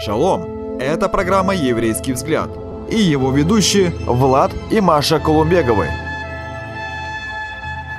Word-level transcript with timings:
Шалом! 0.00 0.78
Это 0.80 1.08
программа 1.08 1.54
«Еврейский 1.54 2.12
взгляд» 2.14 2.48
и 2.90 2.96
его 2.96 3.30
ведущие 3.30 3.90
Влад 4.06 4.50
и 4.70 4.80
Маша 4.80 5.20
Колумбеговы. 5.20 5.88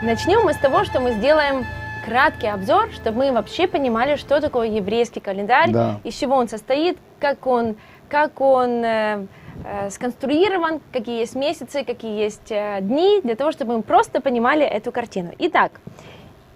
Начнем 0.02 0.42
мы 0.44 0.54
с 0.54 0.58
того, 0.58 0.84
что 0.84 1.00
мы 1.00 1.12
сделаем 1.14 1.64
краткий 2.06 2.48
обзор, 2.48 2.90
чтобы 2.92 3.20
мы 3.20 3.32
вообще 3.32 3.68
понимали, 3.68 4.16
что 4.16 4.42
такое 4.42 4.68
еврейский 4.70 5.20
календарь, 5.20 5.70
Да. 5.72 6.00
из 6.04 6.16
чего 6.16 6.36
он 6.36 6.50
состоит, 6.50 6.98
как 7.20 7.46
он, 7.46 7.76
как 8.10 8.42
он 8.42 8.84
э, 8.84 9.28
э, 9.64 9.90
сконструирован, 9.92 10.82
какие 10.92 11.20
есть 11.20 11.36
месяцы, 11.36 11.84
какие 11.84 12.20
есть 12.20 12.52
э, 12.52 12.80
дни, 12.82 13.22
для 13.24 13.36
того, 13.36 13.52
чтобы 13.52 13.78
мы 13.78 13.84
просто 13.84 14.20
понимали 14.22 14.66
эту 14.66 14.92
картину. 14.92 15.32
Итак, 15.38 15.80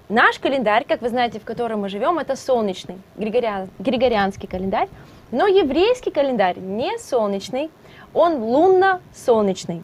наш 0.09 0.39
календарь, 0.39 0.85
как 0.87 1.03
вы 1.03 1.09
знаете, 1.09 1.39
в 1.39 1.43
котором 1.45 1.81
мы 1.81 1.89
живем, 1.89 2.17
это 2.17 2.35
солнечный, 2.35 2.97
григориан- 3.15 3.69
григорианский 3.77 4.47
календарь, 4.47 4.87
но 5.31 5.47
еврейский 5.47 6.11
календарь 6.11 6.59
не 6.59 6.97
солнечный, 6.97 7.69
он 8.13 8.41
лунно-солнечный. 8.41 9.83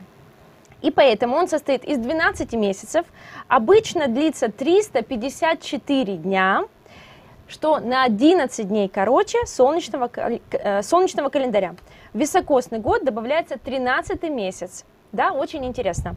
И 0.81 0.89
поэтому 0.89 1.35
он 1.35 1.47
состоит 1.47 1.83
из 1.83 1.97
12 1.97 2.53
месяцев, 2.53 3.05
обычно 3.47 4.07
длится 4.07 4.51
354 4.51 6.17
дня, 6.17 6.63
что 7.47 7.79
на 7.79 8.03
11 8.03 8.67
дней 8.67 8.89
короче 8.89 9.45
солнечного, 9.45 10.07
кал- 10.07 10.39
э, 10.51 10.81
солнечного 10.81 11.29
календаря. 11.29 11.75
В 12.13 12.17
високосный 12.17 12.79
год 12.79 13.03
добавляется 13.03 13.57
13 13.57 14.23
месяц. 14.29 14.85
Да, 15.11 15.33
очень 15.33 15.65
интересно. 15.65 16.15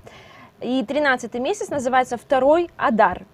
И 0.60 0.84
13 0.84 1.34
месяц 1.34 1.68
называется 1.68 2.16
второй 2.16 2.70
Адар. 2.76 3.24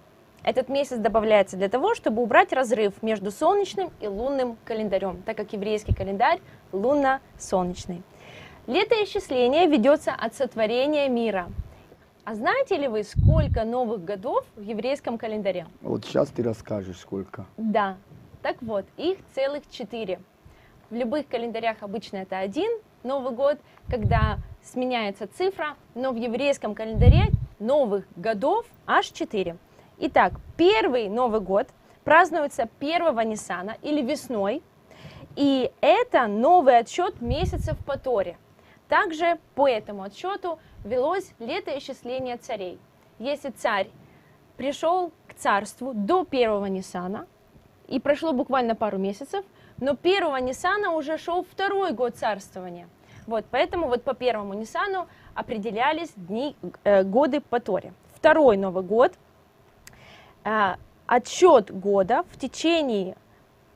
Этот 0.43 0.69
месяц 0.69 0.97
добавляется 0.97 1.55
для 1.55 1.69
того, 1.69 1.93
чтобы 1.93 2.21
убрать 2.21 2.51
разрыв 2.51 3.03
между 3.03 3.31
солнечным 3.31 3.91
и 3.99 4.07
лунным 4.07 4.57
календарем, 4.65 5.21
так 5.23 5.37
как 5.37 5.53
еврейский 5.53 5.93
календарь 5.93 6.39
лунно-солнечный. 6.71 8.01
Летоисчисление 8.67 9.67
ведется 9.67 10.13
от 10.13 10.33
сотворения 10.33 11.09
мира. 11.09 11.49
А 12.23 12.35
знаете 12.35 12.77
ли 12.77 12.87
вы, 12.87 13.03
сколько 13.03 13.63
новых 13.63 14.03
годов 14.03 14.45
в 14.55 14.61
еврейском 14.61 15.17
календаре? 15.17 15.67
Вот 15.81 16.05
сейчас 16.05 16.29
ты 16.29 16.43
расскажешь, 16.43 16.99
сколько. 16.99 17.45
Да. 17.57 17.97
Так 18.41 18.57
вот, 18.61 18.85
их 18.97 19.17
целых 19.35 19.63
четыре. 19.69 20.19
В 20.89 20.95
любых 20.95 21.27
календарях 21.27 21.77
обычно 21.81 22.17
это 22.17 22.37
один 22.37 22.69
Новый 23.03 23.33
год, 23.33 23.57
когда 23.89 24.37
сменяется 24.61 25.27
цифра, 25.27 25.75
но 25.95 26.11
в 26.11 26.17
еврейском 26.17 26.75
календаре 26.75 27.31
новых 27.57 28.05
годов 28.15 28.65
аж 28.85 29.07
четыре. 29.07 29.57
Итак, 30.03 30.33
первый 30.57 31.09
Новый 31.09 31.41
год 31.41 31.67
празднуется 32.03 32.67
1 32.79 33.29
Ниссана 33.29 33.77
или 33.83 34.01
весной, 34.01 34.63
и 35.35 35.71
это 35.79 36.25
новый 36.25 36.79
отсчет 36.79 37.21
месяцев 37.21 37.77
по 37.85 37.99
Торе. 37.99 38.39
Также 38.89 39.37
по 39.53 39.69
этому 39.69 40.01
отсчету 40.01 40.57
велось 40.83 41.31
летоисчисление 41.37 42.37
царей. 42.37 42.79
Если 43.19 43.51
царь 43.51 43.91
пришел 44.57 45.11
к 45.27 45.35
царству 45.35 45.93
до 45.93 46.25
первого 46.25 46.65
Ниссана, 46.65 47.27
и 47.87 47.99
прошло 47.99 48.33
буквально 48.33 48.73
пару 48.73 48.97
месяцев, 48.97 49.45
но 49.77 49.95
первого 49.95 50.37
Ниссана 50.37 50.93
уже 50.93 51.19
шел 51.19 51.43
второй 51.43 51.93
год 51.93 52.15
царствования. 52.15 52.89
Вот, 53.27 53.45
поэтому 53.51 53.87
вот 53.87 54.03
по 54.03 54.15
первому 54.15 54.55
Ниссану 54.55 55.07
определялись 55.35 56.11
дни, 56.15 56.55
э, 56.85 57.03
годы 57.03 57.39
по 57.39 57.59
Торе. 57.59 57.93
Второй 58.15 58.57
Новый 58.57 58.81
год, 58.81 59.13
отсчет 60.43 61.71
года, 61.71 62.23
в 62.31 62.37
течение 62.37 63.15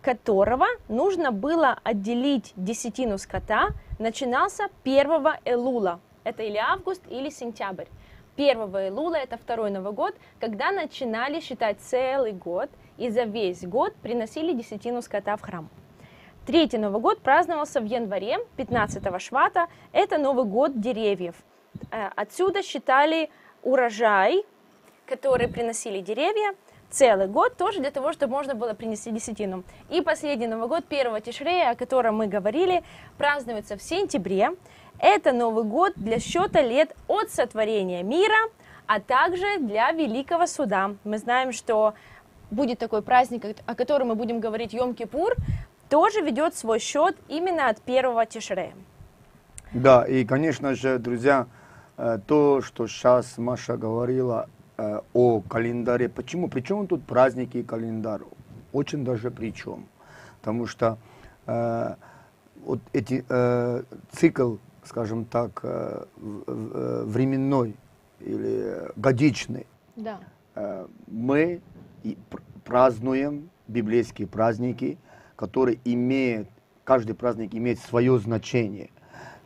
которого 0.01 0.67
нужно 0.87 1.31
было 1.31 1.79
отделить 1.83 2.53
десятину 2.55 3.17
скота, 3.17 3.69
начинался 3.97 4.67
1 4.83 5.07
Элула. 5.45 5.99
Это 6.23 6.43
или 6.43 6.57
август, 6.57 7.01
или 7.09 7.29
сентябрь. 7.29 7.85
1 8.37 8.57
Элула– 8.57 9.15
это 9.15 9.37
второй 9.37 9.71
Новый 9.71 9.93
год, 9.93 10.15
когда 10.39 10.71
начинали 10.71 11.39
считать 11.39 11.79
целый 11.79 12.33
год, 12.33 12.69
и 12.97 13.09
за 13.09 13.23
весь 13.23 13.65
год 13.65 13.95
приносили 13.95 14.53
десятину 14.53 15.01
скота 15.01 15.37
в 15.37 15.41
храм. 15.41 15.69
Третий 16.45 16.77
Новый 16.77 17.01
год 17.01 17.21
праздновался 17.21 17.81
в 17.81 17.85
январе, 17.85 18.37
15 18.57 19.21
швата. 19.21 19.67
Это 19.91 20.19
Новый 20.19 20.45
год 20.45 20.79
деревьев. 20.79 21.35
Э, 21.91 22.09
Отсюда 22.15 22.61
считали 22.61 23.31
урожай, 23.63 24.45
который 25.05 25.47
приносили 25.47 26.01
деревья, 26.01 26.55
целый 26.89 27.27
год, 27.27 27.57
тоже 27.57 27.79
для 27.79 27.91
того, 27.91 28.13
чтобы 28.13 28.33
можно 28.33 28.55
было 28.55 28.73
принести 28.73 29.11
десятину. 29.11 29.63
И 29.89 30.01
последний 30.01 30.47
Новый 30.47 30.67
год, 30.67 30.85
1 30.89 31.21
Тишрея, 31.21 31.71
о 31.71 31.75
котором 31.75 32.17
мы 32.17 32.27
говорили, 32.27 32.83
празднуется 33.17 33.77
в 33.77 33.81
сентябре. 33.81 34.51
Это 34.99 35.33
Новый 35.33 35.65
год 35.65 35.93
для 35.95 36.19
счета 36.19 36.61
лет 36.61 36.95
от 37.07 37.29
сотворения 37.31 38.03
мира, 38.03 38.49
а 38.87 38.99
также 38.99 39.59
для 39.59 39.91
Великого 39.91 40.47
Суда. 40.47 40.95
Мы 41.03 41.17
знаем, 41.17 41.51
что 41.51 41.93
будет 42.51 42.79
такой 42.79 43.01
праздник, 43.01 43.57
о 43.65 43.75
котором 43.75 44.09
мы 44.09 44.15
будем 44.15 44.39
говорить, 44.39 44.73
Йом-Кипур, 44.73 45.35
тоже 45.89 46.21
ведет 46.21 46.55
свой 46.55 46.79
счет 46.79 47.17
именно 47.27 47.69
от 47.69 47.79
1 47.85 48.27
Тишрея. 48.27 48.73
Да, 49.73 50.05
и, 50.05 50.23
конечно 50.23 50.73
же, 50.75 50.99
друзья, 50.99 51.47
э, 51.97 52.19
то, 52.25 52.61
что 52.61 52.87
сейчас 52.87 53.37
Маша 53.37 53.75
говорила 53.75 54.47
э, 54.77 54.99
о 55.13 55.41
календаре, 55.41 56.09
почему? 56.09 56.49
Причем 56.49 56.87
тут 56.87 57.03
праздники 57.03 57.57
и 57.57 57.63
календарь? 57.63 58.21
Очень 58.73 59.03
даже 59.05 59.31
причем. 59.31 59.85
Потому 60.39 60.65
что 60.67 60.97
э, 61.47 61.95
вот 62.65 62.79
эти 62.93 63.23
э, 63.27 63.83
цикл, 64.11 64.55
скажем 64.83 65.25
так, 65.25 65.59
э, 65.63 66.05
э, 66.47 67.03
временной 67.05 67.75
или 68.19 68.91
годичный, 68.95 69.65
Да. 69.95 70.19
Э, 70.55 70.87
мы 71.07 71.61
и 72.03 72.17
пр- 72.29 72.41
празднуем 72.63 73.49
библейские 73.67 74.27
праздники, 74.27 74.97
которые 75.35 75.79
имеют, 75.85 76.47
каждый 76.83 77.13
праздник 77.13 77.53
имеет 77.55 77.79
свое 77.79 78.17
значение. 78.19 78.89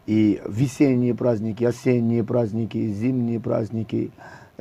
И 0.06 0.42
весенние 0.48 1.14
праздники, 1.16 1.64
осенние 1.64 2.24
праздники, 2.24 2.92
зимние 2.92 3.40
праздники. 3.40 4.12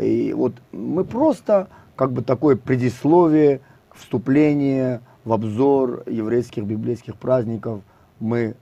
И 0.00 0.32
вот 0.32 0.52
мы 0.72 1.04
просто 1.04 1.68
как 1.96 2.12
бы 2.12 2.22
такое 2.22 2.56
предисловие, 2.56 3.60
вступление 3.94 5.00
в 5.24 5.32
обзор 5.32 6.04
еврейских 6.06 6.64
библейских 6.64 7.16
праздников 7.16 7.80
мы 8.20 8.54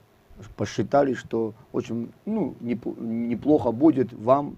посчитали, 0.55 1.13
что 1.13 1.53
очень 1.71 2.11
ну, 2.25 2.55
неп- 2.61 2.99
неплохо 2.99 3.71
будет 3.71 4.11
вам 4.13 4.55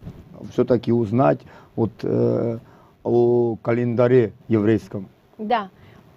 все-таки 0.52 0.92
узнать 0.92 1.40
вот, 1.76 1.92
э, 2.04 2.58
о 3.04 3.56
календаре 3.62 4.34
еврейском. 4.48 5.08
Да, 5.38 5.70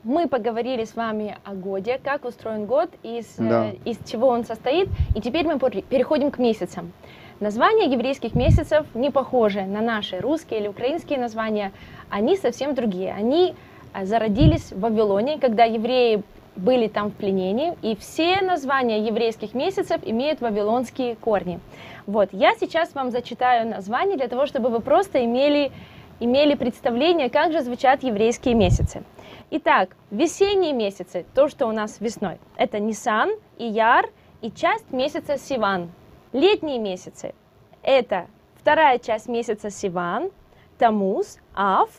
мы 0.03 0.29
поговорили 0.29 0.85
с 0.85 0.97
вами 0.97 1.39
о 1.45 1.55
годе, 1.55 2.01
как 2.03 2.25
устроен 2.25 2.67
год, 2.67 2.91
из, 3.03 3.27
э, 3.39 3.49
Да. 3.49 3.71
из 3.85 3.99
чего 4.05 4.29
он 4.29 4.45
состоит, 4.45 4.89
и 5.15 5.21
теперь 5.21 5.47
мы 5.47 5.59
переходим 5.59 6.31
к 6.31 6.39
месяцам. 6.39 6.93
Названия 7.43 7.87
еврейских 7.87 8.37
месяцев 8.37 8.87
не 8.95 9.11
похожи 9.11 9.63
на 9.63 9.81
наши 9.81 10.21
русские 10.21 10.61
или 10.61 10.69
украинские 10.69 11.19
названия, 11.19 11.73
они 12.09 12.37
совсем 12.37 12.73
другие. 12.73 13.13
Они 13.13 13.57
э, 13.95 14.05
зародились 14.05 14.71
в 14.71 14.79
Вавилоне, 14.79 15.41
когда 15.41 15.65
евреи 15.65 16.23
были 16.55 16.87
там 16.87 17.11
в 17.11 17.15
пленении, 17.15 17.75
и 17.83 17.97
все 17.97 18.43
названия 18.43 19.05
еврейских 19.05 19.55
месяцев 19.55 20.01
имеют 20.05 20.41
вавилонские 20.41 21.17
корни. 21.17 21.59
Вот, 22.07 22.29
я 22.31 22.55
сейчас 22.55 22.95
вам 22.95 23.11
зачитаю 23.11 23.69
названия 23.69 24.17
для 24.17 24.29
того, 24.29 24.47
чтобы 24.47 24.69
вы 24.69 24.79
просто 24.79 25.25
имели, 25.25 25.73
имели 26.21 26.55
представление, 26.55 27.29
как 27.29 27.51
же 27.51 27.63
звучат 27.63 28.05
еврейские 28.05 28.55
месяцы. 28.55 29.03
Итак, 29.51 29.97
весенние 30.13 30.75
месяцы, 30.75 31.27
то, 31.35 31.49
что 31.49 31.67
у 31.67 31.73
нас 31.73 31.97
весной, 31.99 32.39
это 32.57 32.79
Нисан, 32.79 33.31
Ияр 33.59 34.09
и 34.43 34.53
часть 34.53 34.93
месяца 34.93 35.39
Сиван. 35.39 35.91
Летние 36.33 36.79
месяцы, 36.79 37.35
это 37.83 38.27
вторая 38.59 38.99
часть 38.99 39.29
месяца 39.29 39.69
Сиван, 39.69 40.31
Тамуз, 40.79 41.37
Ав 41.55 41.91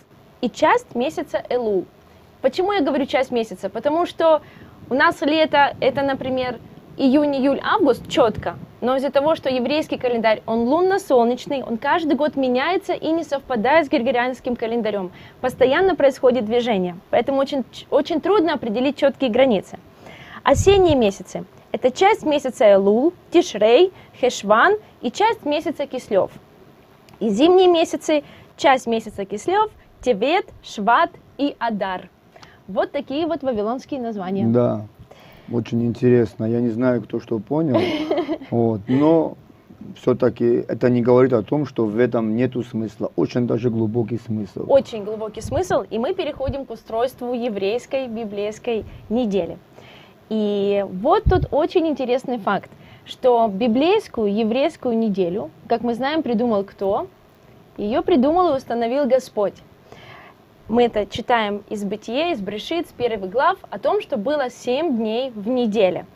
и 0.41 0.49
часть 0.49 0.95
месяца 0.95 1.43
Элул. 1.49 1.85
Почему 2.41 2.71
я 2.71 2.81
говорю 2.81 3.05
часть 3.05 3.29
месяца? 3.29 3.69
Потому 3.69 4.07
что 4.07 4.41
у 4.89 4.95
нас 4.95 5.21
лето, 5.21 5.77
это, 5.79 6.01
например, 6.01 6.57
июнь, 6.97 7.35
июль, 7.35 7.61
август 7.63 8.09
четко. 8.09 8.55
Но 8.81 8.95
из-за 8.95 9.11
того, 9.11 9.35
что 9.35 9.51
еврейский 9.51 9.99
календарь, 9.99 10.41
он 10.47 10.61
лунно-солнечный, 10.61 11.61
он 11.61 11.77
каждый 11.77 12.15
год 12.15 12.35
меняется 12.35 12.93
и 12.93 13.11
не 13.11 13.23
совпадает 13.23 13.85
с 13.85 13.89
григорианским 13.89 14.55
календарем. 14.55 15.11
Постоянно 15.41 15.95
происходит 15.95 16.45
движение. 16.45 16.97
Поэтому 17.11 17.37
очень, 17.37 17.65
очень 17.91 18.19
трудно 18.19 18.55
определить 18.55 18.97
четкие 18.97 19.29
границы. 19.29 19.77
Осенние 20.43 20.95
месяцы– 20.95 21.45
это 21.73 21.91
часть 21.91 22.23
месяца 22.23 22.71
Элул, 22.71 23.13
Тишрей, 23.31 23.91
Хешван 24.21 24.75
и 25.01 25.11
часть 25.11 25.43
месяца 25.43 25.87
Кислев. 25.87 26.31
И 27.19 27.29
зимние 27.29 27.67
месяцы– 27.67 28.23
часть 28.57 28.85
месяца 28.85 29.25
Кислев, 29.25 29.71
Тевет, 30.01 30.45
Шват 30.61 31.09
и 31.39 31.55
Адар. 31.57 32.09
Вот 32.67 32.91
такие 32.91 33.25
вот 33.25 33.41
вавилонские 33.41 33.99
названия. 33.99 34.45
Да. 34.45 34.85
Очень 35.51 35.83
интересно. 35.85 36.45
Я 36.45 36.61
не 36.61 36.69
знаю, 36.69 37.01
кто 37.01 37.19
что 37.19 37.39
понял. 37.39 37.79
Вот. 38.51 38.81
Но 38.87 39.35
все-таки 39.99 40.45
это 40.67 40.91
не 40.91 41.01
говорит 41.01 41.33
о 41.33 41.41
том, 41.41 41.65
что 41.65 41.85
в 41.85 41.97
этом 41.97 42.35
нету 42.35 42.63
смысла. 42.63 43.11
Очень 43.15 43.47
даже 43.47 43.71
глубокий 43.71 44.19
смысл. 44.19 44.65
Очень 44.67 45.03
глубокий 45.03 45.41
смысл, 45.41 45.83
и 45.89 45.97
мы 45.97 46.13
переходим 46.13 46.65
к 46.65 46.71
устройству 46.71 47.33
еврейской 47.33 48.07
библейской 48.07 48.85
недели. 49.09 49.57
И 50.33 50.83
вот 50.89 51.25
тут 51.25 51.43
очень 51.51 51.87
интересный 51.87 52.39
факт, 52.39 52.71
что 53.05 53.47
библейскую 53.53 54.33
еврейскую 54.33 54.97
неделю, 54.97 55.51
как 55.67 55.81
мы 55.81 55.93
знаем, 55.93 56.23
придумал 56.23 56.63
кто? 56.63 57.05
Ее 57.77 58.01
придумал 58.01 58.51
и 58.51 58.57
установил 58.57 59.05
Господь. 59.05 59.53
Мы 60.67 60.85
это 60.85 61.05
читаем 61.05 61.61
из 61.69 61.83
Бытия, 61.83 62.31
из 62.31 62.41
Брешит, 62.41 62.87
с 62.87 62.91
первых 62.93 63.29
глав, 63.29 63.59
о 63.69 63.77
том, 63.77 64.01
что 64.01 64.17
было 64.17 64.49
семь 64.49 64.97
дней 64.97 65.29
в 65.35 65.47
неделе. 65.47 66.07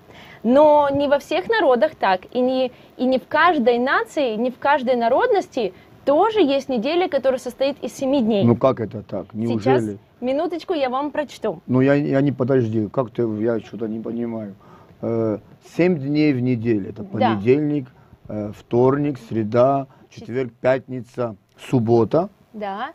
Но 0.42 0.90
не 0.92 1.08
во 1.08 1.20
всех 1.20 1.48
народах 1.48 1.94
так, 1.94 2.22
и 2.32 2.40
не, 2.40 2.72
и 2.98 3.06
не 3.06 3.20
в 3.20 3.28
каждой 3.28 3.78
нации, 3.78 4.36
не 4.36 4.50
в 4.50 4.58
каждой 4.58 4.96
народности 4.96 5.76
тоже 6.06 6.42
есть 6.42 6.70
неделя, 6.70 7.08
которая 7.08 7.40
состоит 7.40 7.78
из 7.84 7.94
семи 7.96 8.22
дней. 8.22 8.44
Ну 8.44 8.56
как 8.56 8.80
это 8.80 9.04
так? 9.04 9.32
Неужели? 9.34 9.80
Сейчас, 9.80 10.00
минуточку, 10.22 10.74
я 10.74 10.90
вам 10.90 11.12
прочту. 11.12 11.62
Ну 11.68 11.82
я, 11.82 11.94
я 11.94 12.22
не 12.22 12.32
подожди, 12.32 12.88
как 12.90 13.12
ты, 13.12 13.24
я 13.42 13.60
что-то 13.60 13.88
не 13.88 14.00
понимаю. 14.00 14.56
Э, 15.02 15.40
Семь 15.76 15.98
дней 16.00 16.34
в 16.34 16.40
неделю. 16.42 16.90
Это 16.90 17.04
Да. 17.04 17.10
понедельник, 17.10 17.88
э, 18.30 18.52
вторник, 18.58 19.20
среда, 19.30 19.88
четверг, 20.10 20.52
пятница, 20.62 21.36
суббота 21.70 22.30
Да, 22.54 22.92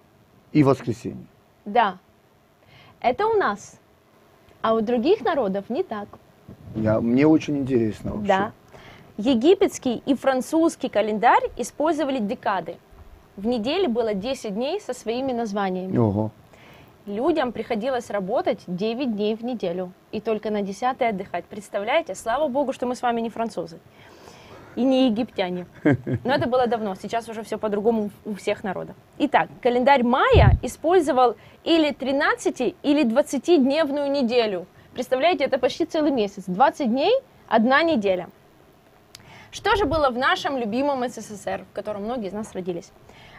и 0.53 0.63
воскресенье. 0.63 1.27
да. 1.65 1.99
Это 3.01 3.27
у 3.27 3.35
нас. 3.35 3.79
А 4.63 4.75
у 4.75 4.81
других 4.81 5.23
народов 5.23 5.69
не 5.71 5.83
так. 5.83 6.09
Я, 6.77 7.01
мне 7.01 7.27
очень 7.27 7.59
интересно 7.59 8.13
вообще. 8.13 8.29
Да. 8.29 8.53
Египетский 9.19 10.03
и 10.07 10.15
французский 10.15 10.89
календарь 10.89 11.51
использовали 11.57 12.19
декады. 12.21 12.77
В 13.37 13.47
неделе 13.47 13.89
было 13.89 14.15
10 14.15 14.55
дней 14.55 14.81
со 14.81 14.95
своими 14.95 15.33
названиями. 15.33 15.97
Ого. 15.99 16.31
Людям 17.07 17.51
приходилось 17.51 18.11
работать 18.11 18.61
9 18.69 19.17
дней 19.17 19.35
в 19.35 19.43
неделю 19.43 19.93
и 20.13 20.21
только 20.21 20.51
на 20.51 20.63
10 20.63 21.03
отдыхать. 21.03 21.45
Представляете? 21.47 22.15
Слава 22.15 22.47
богу, 22.47 22.73
что 22.73 22.87
мы 22.87 22.95
с 22.95 23.03
вами 23.03 23.21
не 23.21 23.29
французы 23.29 23.81
и 24.77 24.85
не 24.85 25.09
египтяне. 25.09 25.67
Но 26.25 26.33
это 26.33 26.49
было 26.49 26.69
давно, 26.69 26.95
сейчас 26.95 27.29
уже 27.29 27.43
все 27.43 27.59
по-другому 27.59 28.11
у 28.25 28.35
всех 28.35 28.63
народов. 28.63 28.95
Итак, 29.19 29.49
календарь 29.61 30.05
майя 30.05 30.53
использовал 30.63 31.35
или 31.65 31.93
13 31.93 32.77
или 32.83 33.05
20-дневную 33.05 34.09
неделю. 34.09 34.67
Представляете, 34.95 35.45
это 35.45 35.59
почти 35.59 35.87
целый 35.87 36.13
месяц. 36.13 36.45
20 36.47 36.89
дней, 36.89 37.13
одна 37.49 37.83
неделя. 37.83 38.29
Что 39.51 39.75
же 39.75 39.87
было 39.87 40.09
в 40.11 40.17
нашем 40.17 40.57
любимом 40.57 41.07
СССР, 41.09 41.65
в 41.71 41.75
котором 41.75 42.05
многие 42.05 42.29
из 42.29 42.33
нас 42.33 42.53
родились? 42.55 42.93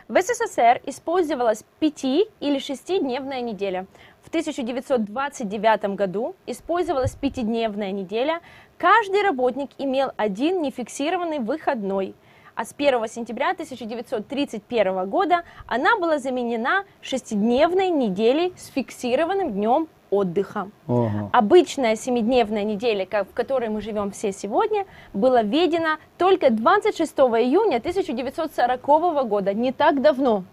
В 0.10 0.22
СССР 0.22 0.82
использовалась 0.86 1.64
5 1.80 2.04
или 2.04 2.58
6-дневная 2.58 3.40
неделя. 3.40 3.86
В 4.22 4.28
1929 4.28 5.96
году 5.96 6.36
использовалась 6.46 7.16
пятидневная 7.16 7.92
неделя. 7.92 8.42
Каждый 8.78 9.22
работник 9.22 9.70
имел 9.78 10.12
один 10.18 10.62
нефиксированный 10.62 11.40
выходной. 11.40 12.16
А 12.54 12.66
с 12.66 12.76
1 12.78 13.08
сентября 13.08 13.52
1931 13.52 15.10
года 15.10 15.44
она 15.68 15.98
была 15.98 16.20
заменена 16.20 16.84
шестидневной 17.02 17.90
неделей 17.90 18.54
с 18.58 18.68
фиксированным 18.68 19.54
днем 19.54 19.88
отдыха. 20.14 20.70
Ага. 20.88 21.30
Обычная 21.34 21.96
семидневная 21.96 22.64
неделя, 22.64 23.06
в 23.06 23.34
которой 23.34 23.70
мы 23.70 23.82
живем 23.82 24.12
все 24.12 24.32
сегодня, 24.32 24.86
была 25.14 25.42
введена 25.42 25.98
только 26.18 26.50
26 26.50 27.12
июня 27.12 27.78
1940 27.78 29.28
года, 29.28 29.54
не 29.54 29.72
так 29.72 30.02
давно. 30.02 30.44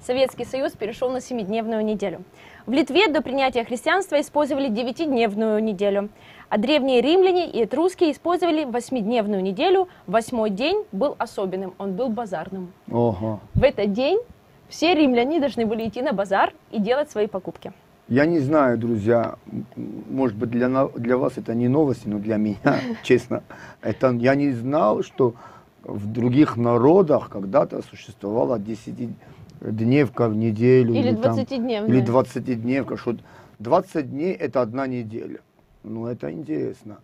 Советский 0.00 0.44
Союз 0.44 0.72
перешел 0.72 1.10
на 1.10 1.20
семидневную 1.20 1.84
неделю. 1.84 2.22
В 2.66 2.72
Литве 2.72 3.08
до 3.08 3.20
принятия 3.20 3.64
христианства 3.64 4.20
использовали 4.20 4.68
девятидневную 4.68 5.62
неделю, 5.62 6.10
а 6.48 6.58
древние 6.58 7.00
римляне 7.00 7.50
и 7.50 7.64
этруски 7.64 8.10
использовали 8.12 8.64
восьмидневную 8.64 9.42
неделю. 9.42 9.88
Восьмой 10.06 10.50
день 10.50 10.84
был 10.92 11.16
особенным, 11.18 11.74
он 11.78 11.94
был 11.94 12.08
базарным. 12.10 12.72
Ага. 12.92 13.40
В 13.54 13.62
этот 13.62 13.92
день 13.92 14.20
все 14.68 14.94
римляне 14.94 15.40
должны 15.40 15.66
были 15.66 15.88
идти 15.88 16.02
на 16.02 16.12
базар 16.12 16.52
и 16.70 16.78
делать 16.78 17.10
свои 17.10 17.26
покупки. 17.26 17.72
Я 18.08 18.24
не 18.24 18.38
знаю, 18.38 18.78
друзья, 18.78 19.36
может 19.76 20.36
быть 20.36 20.50
для, 20.50 20.88
для 20.88 21.18
вас 21.18 21.34
это 21.36 21.54
не 21.54 21.68
новости, 21.68 22.08
но 22.08 22.18
для 22.18 22.38
меня, 22.38 22.80
честно, 23.02 23.42
это 23.82 24.10
я 24.12 24.34
не 24.34 24.50
знал, 24.52 25.02
что 25.02 25.34
в 25.82 26.10
других 26.10 26.56
народах 26.56 27.28
когда-то 27.28 27.82
существовала 27.82 28.58
10-дневка 28.58 30.28
в 30.28 30.34
неделю. 30.34 30.94
Или 30.94 31.14
там- 31.14 31.36
20-дневная. 31.38 31.88
Или 31.88 32.02
20-дневка, 32.02 32.96
что 32.96 33.16
20 33.58 34.10
дней 34.10 34.32
это 34.32 34.62
одна 34.62 34.86
неделя. 34.86 35.40
Ну, 35.84 36.06
это 36.06 36.32
интересно. 36.32 37.00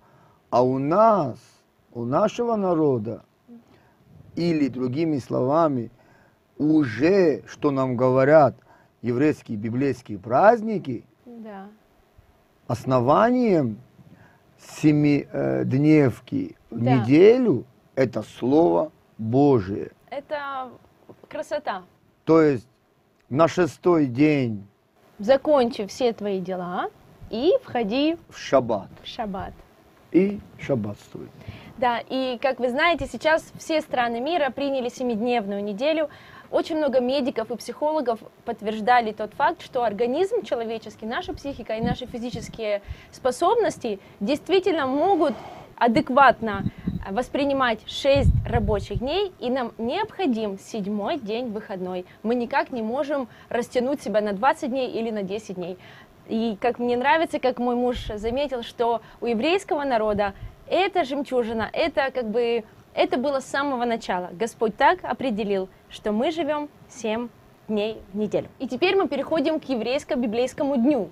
А 0.48 0.62
у 0.62 0.78
нас, 0.78 1.36
у 1.92 2.04
нашего 2.04 2.56
народа, 2.56 3.24
или 4.36 4.68
другими 4.68 5.18
словами, 5.18 5.90
уже, 6.56 7.42
что 7.46 7.70
нам 7.70 7.94
говорят 7.96 8.56
еврейские 9.04 9.58
библейские 9.58 10.18
праздники, 10.18 11.04
Да. 11.26 11.68
основанием 12.66 13.78
семидневки 14.58 16.56
в 16.70 16.82
Да. 16.82 16.96
неделю 16.98 17.64
это 17.94 18.22
Слово 18.22 18.90
Божие. 19.18 19.92
Это 20.10 20.70
красота. 21.28 21.82
То 22.24 22.40
есть 22.40 22.66
на 23.28 23.46
шестой 23.46 24.06
день 24.06 24.66
Закончи 25.18 25.86
все 25.86 26.12
твои 26.12 26.40
дела 26.40 26.88
и 27.30 27.52
входи 27.62 28.16
в 28.30 28.36
шаббат 28.38 28.88
в 29.02 29.06
шаббат. 29.06 29.52
и 30.12 30.40
шаббатствуй. 30.58 31.28
Да, 31.76 31.98
и 32.08 32.38
как 32.40 32.58
вы 32.58 32.70
знаете, 32.70 33.06
сейчас 33.06 33.52
все 33.58 33.80
страны 33.80 34.20
мира 34.20 34.50
приняли 34.50 34.88
семидневную 34.88 35.62
неделю. 35.62 36.08
Очень 36.50 36.76
много 36.76 37.00
медиков 37.00 37.50
и 37.50 37.56
психологов 37.56 38.20
подтверждали 38.44 39.12
тот 39.12 39.34
факт, 39.34 39.62
что 39.62 39.84
организм 39.84 40.42
человеческий, 40.42 41.06
наша 41.06 41.32
психика 41.34 41.74
и 41.74 41.80
наши 41.80 42.06
физические 42.06 42.82
способности 43.10 43.98
действительно 44.20 44.86
могут 44.86 45.34
адекватно 45.76 46.64
э, 46.86 47.12
воспринимать 47.12 47.80
6 47.86 48.28
рабочих 48.46 49.00
дней, 49.00 49.32
и 49.40 49.50
нам 49.50 49.72
необходим 49.78 50.58
седьмой 50.58 51.18
день 51.18 51.50
выходной. 51.50 52.06
Мы 52.22 52.34
никак 52.34 52.70
не 52.70 52.82
можем 52.82 53.28
растянуть 53.48 54.02
себя 54.02 54.20
на 54.20 54.32
20 54.32 54.70
дней 54.70 54.90
или 54.90 55.10
на 55.10 55.22
10 55.22 55.56
дней. 55.56 55.78
И 56.28 56.56
как 56.60 56.78
мне 56.78 56.96
нравится, 56.96 57.38
как 57.38 57.58
мой 57.58 57.74
муж 57.74 58.06
заметил, 58.14 58.62
что 58.62 59.02
у 59.20 59.26
еврейского 59.26 59.84
народа 59.84 60.32
это 60.66 61.04
жемчужина, 61.04 61.68
это 61.72 62.10
как 62.10 62.30
бы, 62.30 62.64
это 62.94 63.18
было 63.18 63.40
с 63.40 63.44
самого 63.46 63.84
начала. 63.84 64.30
Господь 64.32 64.76
так 64.76 64.98
определил, 65.02 65.68
что 65.90 66.12
мы 66.12 66.30
живем 66.30 66.68
7 66.88 67.28
дней 67.68 67.98
в 68.12 68.16
неделю. 68.18 68.48
И 68.58 68.68
теперь 68.68 68.96
мы 68.96 69.08
переходим 69.08 69.58
к 69.60 69.64
еврейско-библейскому 69.64 70.76
дню. 70.76 71.08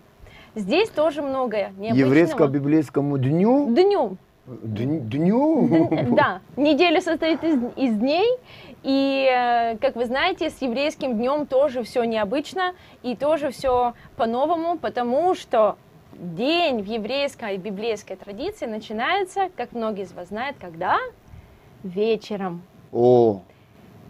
Здесь 0.54 0.90
тоже 0.90 1.22
многое 1.22 1.70
необычного. 1.78 1.98
Еврейско-библейскому 2.08 3.16
дню, 3.18 3.68
Дню. 3.74 4.16
дн- 4.46 5.00
дню, 5.00 5.88
Да, 6.14 6.40
неделя 6.56 7.00
состоит 7.00 7.42
из, 7.42 7.58
из 7.76 7.96
дней, 7.96 8.36
и, 8.82 9.26
э, 9.32 9.78
как 9.78 9.96
вы 9.96 10.04
знаете, 10.04 10.50
с 10.50 10.60
еврейским 10.60 11.16
днем 11.16 11.46
тоже 11.46 11.82
все 11.84 12.04
необычно, 12.04 12.74
и 13.02 13.16
тоже 13.16 13.50
все 13.50 13.94
по-новому, 14.16 14.76
потому 14.78 15.34
что 15.34 15.76
день 16.12 16.82
в 16.82 16.86
еврейской 16.86 17.54
и 17.54 17.58
библейской 17.58 18.16
традиции 18.16 18.66
начинается, 18.66 19.48
как 19.56 19.72
многие 19.72 20.02
из 20.02 20.12
вас 20.12 20.28
знают, 20.28 20.56
когда? 20.60 20.98
Вечером. 21.82 22.62
О, 22.92 23.40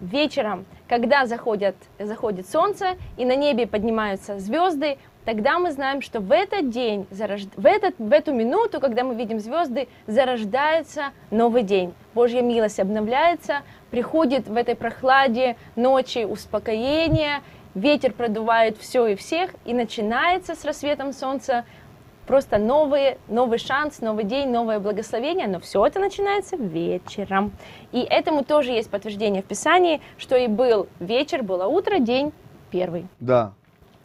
Вечером, 0.02 0.64
когда 0.88 1.26
заходят, 1.26 1.76
заходит 1.96 2.48
солнце 2.48 2.96
и 3.16 3.24
на 3.24 3.36
небе 3.36 3.68
поднимаются 3.68 4.40
звезды, 4.40 4.98
тогда 5.24 5.60
мы 5.60 5.70
знаем, 5.70 6.02
что 6.02 6.18
в 6.18 6.32
этот 6.32 6.70
день, 6.70 7.06
зарож- 7.12 7.52
в, 7.56 7.64
этот, 7.64 7.94
в 7.98 8.10
эту 8.10 8.34
минуту, 8.34 8.80
когда 8.80 9.04
мы 9.04 9.14
видим 9.14 9.38
звезды, 9.38 9.86
зарождается 10.08 11.10
новый 11.30 11.62
день. 11.62 11.94
Божья 12.14 12.42
милость 12.42 12.80
обновляется, 12.80 13.58
приходит 13.92 14.48
в 14.48 14.56
этой 14.56 14.74
прохладе 14.74 15.54
ночи 15.76 16.24
успокоение, 16.24 17.40
ветер 17.76 18.12
продувает 18.12 18.78
все 18.78 19.06
и 19.06 19.14
всех, 19.14 19.50
и 19.64 19.72
начинается 19.72 20.56
с 20.56 20.64
рассветом 20.64 21.12
солнца 21.12 21.64
просто 22.26 22.58
новый, 22.58 23.18
новый 23.28 23.58
шанс, 23.58 24.00
новый 24.00 24.24
день, 24.24 24.50
новое 24.50 24.80
благословение, 24.80 25.48
но 25.48 25.60
все 25.60 25.86
это 25.86 26.00
начинается 26.00 26.56
вечером. 26.56 27.52
И 27.92 28.00
этому 28.00 28.44
тоже 28.44 28.72
есть 28.72 28.90
подтверждение 28.90 29.42
в 29.42 29.46
Писании, 29.46 30.00
что 30.18 30.36
и 30.36 30.46
был 30.46 30.86
вечер, 31.00 31.42
было 31.42 31.66
утро, 31.66 31.98
день 31.98 32.32
первый. 32.70 33.06
да, 33.20 33.52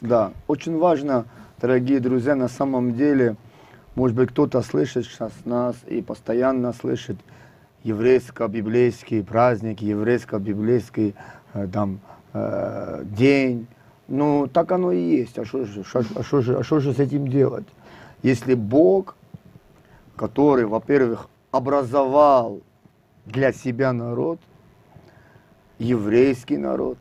да. 0.01 0.31
Очень 0.47 0.77
важно, 0.77 1.25
дорогие 1.59 1.99
друзья, 1.99 2.35
на 2.35 2.49
самом 2.49 2.95
деле 2.95 3.35
Может 3.95 4.15
быть, 4.15 4.29
кто-то 4.29 4.61
слышит 4.61 5.05
сейчас 5.05 5.31
нас 5.43 5.75
и 5.87 6.03
постоянно 6.03 6.71
слышит 6.71 7.17
еврейско-библейский 7.83 9.23
праздник, 9.23 9.81
еврейско-библейский 9.81 11.15
э, 11.55 11.67
там, 11.73 11.99
э, 12.33 13.03
день. 13.05 13.65
Ну, 14.07 14.45
так 14.47 14.71
оно 14.71 14.91
и 14.91 15.01
есть. 15.01 15.39
А 15.39 15.45
что 15.45 15.65
же, 15.65 15.83
а 16.15 16.21
шо 16.21 16.41
же, 16.41 16.57
а 16.57 16.63
шо 16.63 16.79
же 16.79 16.93
с 16.93 16.99
этим 16.99 17.27
делать? 17.27 17.65
Если 18.27 18.55
Бог, 18.55 19.15
который, 20.17 20.65
во-первых, 20.65 21.29
образовал 21.51 22.59
для 23.25 23.53
себя 23.53 23.93
народ, 23.93 24.41
еврейский 25.79 26.57
народ, 26.57 26.97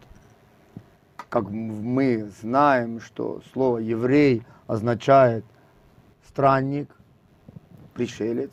как 1.28 1.50
мы 1.50 2.30
знаем, 2.40 3.00
что 3.00 3.40
слово 3.52 3.78
еврей 3.78 4.44
означает 4.68 5.44
странник, 6.28 6.88
пришелец, 7.92 8.52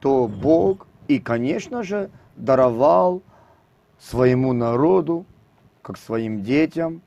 то 0.00 0.26
Бог 0.26 0.88
и, 1.06 1.20
конечно 1.20 1.84
же, 1.84 2.10
даровал 2.34 3.22
своему 4.00 4.52
народу, 4.52 5.24
как 5.82 5.98
своим 5.98 6.42
детям, 6.42 7.00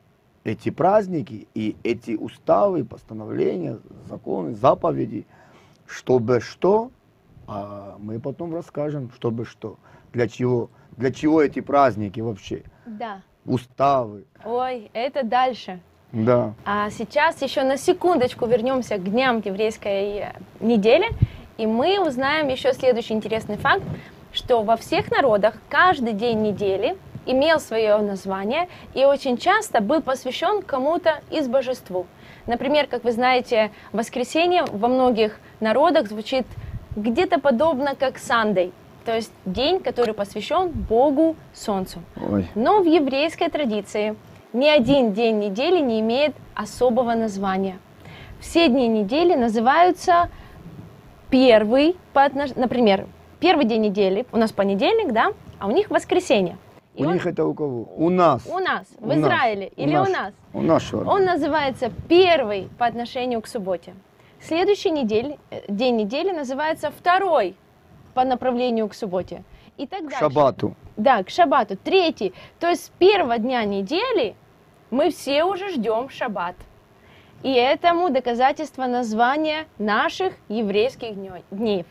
эти 0.48 0.70
праздники 0.70 1.48
и 1.54 1.76
эти 1.84 2.16
уставы, 2.16 2.86
постановления, 2.86 3.80
законы, 4.08 4.56
заповеди, 4.56 5.26
чтобы 5.86 6.40
что, 6.40 6.90
а 7.48 7.98
мы 8.00 8.20
потом 8.20 8.54
расскажем, 8.54 9.12
чтобы 9.14 9.46
что, 9.46 9.76
для 10.14 10.28
чего, 10.30 10.70
для 10.96 11.12
чего 11.12 11.42
эти 11.42 11.60
праздники 11.60 12.22
вообще, 12.22 12.64
Да. 12.86 13.22
уставы, 13.46 14.24
Ой, 14.46 14.90
это 14.94 15.24
дальше. 15.24 15.82
да. 16.14 16.54
А 16.66 16.90
сейчас 16.92 17.42
еще 17.42 17.64
на 17.64 17.76
секундочку 17.78 18.46
вернемся 18.46 18.98
к 18.98 19.04
дням 19.04 19.42
еврейской 19.44 20.28
недели, 20.62 21.08
и 21.58 21.66
мы 21.66 22.00
узнаем 22.00 22.48
еще 22.48 22.72
следующий 22.72 23.14
интересный 23.14 23.58
факт, 23.58 23.84
что 24.32 24.64
во 24.64 24.78
всех 24.78 25.12
народах 25.12 25.56
каждый 25.68 26.14
день 26.14 26.42
недели 26.42 26.96
имел 27.28 27.60
свое 27.60 27.98
название 27.98 28.68
и 28.94 29.06
очень 29.06 29.38
часто 29.38 29.82
был 29.82 30.02
посвящен 30.02 30.62
кому-то 30.62 31.22
из 31.30 31.48
божеству. 31.48 32.06
Например, 32.46 32.88
как 32.88 33.04
вы 33.04 33.12
знаете, 33.12 33.72
воскресенье 33.92 34.64
во 34.72 34.88
многих 34.88 35.40
народах 35.60 36.08
звучит 36.08 36.46
где-то 36.96 37.40
подобно 37.40 37.96
как 37.96 38.18
Сандей, 38.18 38.72
то 39.06 39.16
есть 39.16 39.32
день, 39.46 39.80
который 39.82 40.14
посвящен 40.14 40.70
Богу 40.70 41.36
Солнцу. 41.54 42.00
Ой. 42.16 42.48
Но 42.56 42.82
в 42.82 42.86
еврейской 42.86 43.50
традиции 43.50 44.16
ни 44.54 44.68
один 44.68 45.14
день 45.14 45.40
недели 45.40 45.80
не 45.80 46.00
имеет 46.00 46.36
особого 46.56 47.14
названия. 47.14 47.78
Все 48.40 48.68
дни 48.68 48.88
недели 48.88 49.36
называются 49.36 50.30
первый, 51.30 51.96
по 52.14 52.26
отнош- 52.26 52.58
например, 52.60 53.06
первый 53.40 53.66
день 53.66 53.82
недели, 53.82 54.26
у 54.32 54.38
нас 54.38 54.52
понедельник, 54.52 55.12
да, 55.12 55.34
а 55.60 55.68
у 55.68 55.72
них 55.72 55.90
воскресенье. 55.90 56.58
И 56.98 57.04
У 57.04 57.08
он- 57.08 57.14
них 57.14 57.26
это 57.28 57.46
у 57.46 57.54
кого? 57.54 57.88
У 57.96 58.10
нас. 58.10 58.46
у 58.48 58.58
нас, 58.60 58.88
в 59.00 59.04
У 59.06 59.08
нас. 59.08 59.18
Израиле 59.20 59.72
У 59.78 59.82
или 59.82 59.94
нас. 59.94 60.08
у 60.08 60.12
нас. 60.12 60.34
У 60.54 60.62
нас 60.62 60.84
что? 60.84 60.98
Он 60.98 61.26
называется 61.26 61.92
первый 62.10 62.70
по 62.80 62.86
отношению 62.88 63.42
к 63.42 63.48
субботе. 63.48 63.94
Следующий 64.42 64.90
недель, 64.92 65.38
э, 65.52 65.62
день 65.68 65.96
недели 65.96 66.32
называется 66.32 66.90
второй 66.92 67.56
по 68.16 68.24
направлению 68.26 68.88
к 68.88 68.96
субботе. 68.96 69.44
И 69.78 69.86
так 69.86 70.00
К 70.00 70.04
дальше. 70.04 70.20
шабату. 70.20 70.74
Да, 70.98 71.24
к 71.24 71.30
шаббату. 71.30 71.78
Третий. 71.78 72.34
То 72.60 72.68
есть 72.70 72.86
с 72.86 72.90
первого 72.98 73.38
дня 73.38 73.64
недели 73.64 74.36
мы 74.90 75.12
все 75.12 75.44
уже 75.44 75.70
ждем 75.70 76.10
шаббат. 76.10 76.56
И 77.44 77.54
этому 77.54 78.10
доказательство 78.10 78.88
названия 78.88 79.68
наших 79.78 80.34
еврейских 80.50 81.16
дней. 81.52 81.86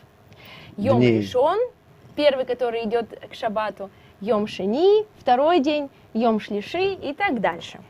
Йом. 0.77 1.01
Ришон, 1.01 1.59
первый, 2.17 2.45
который 2.45 2.85
идет 2.85 3.07
к 3.31 3.35
шаббату, 3.35 3.89
Йом 4.21 4.47
Шини, 4.47 5.05
второй 5.19 5.61
день, 5.61 5.91
Йом 6.15 6.41
Шлиши 6.41 6.95
и 6.95 7.13
так 7.13 7.41
дальше. 7.41 7.81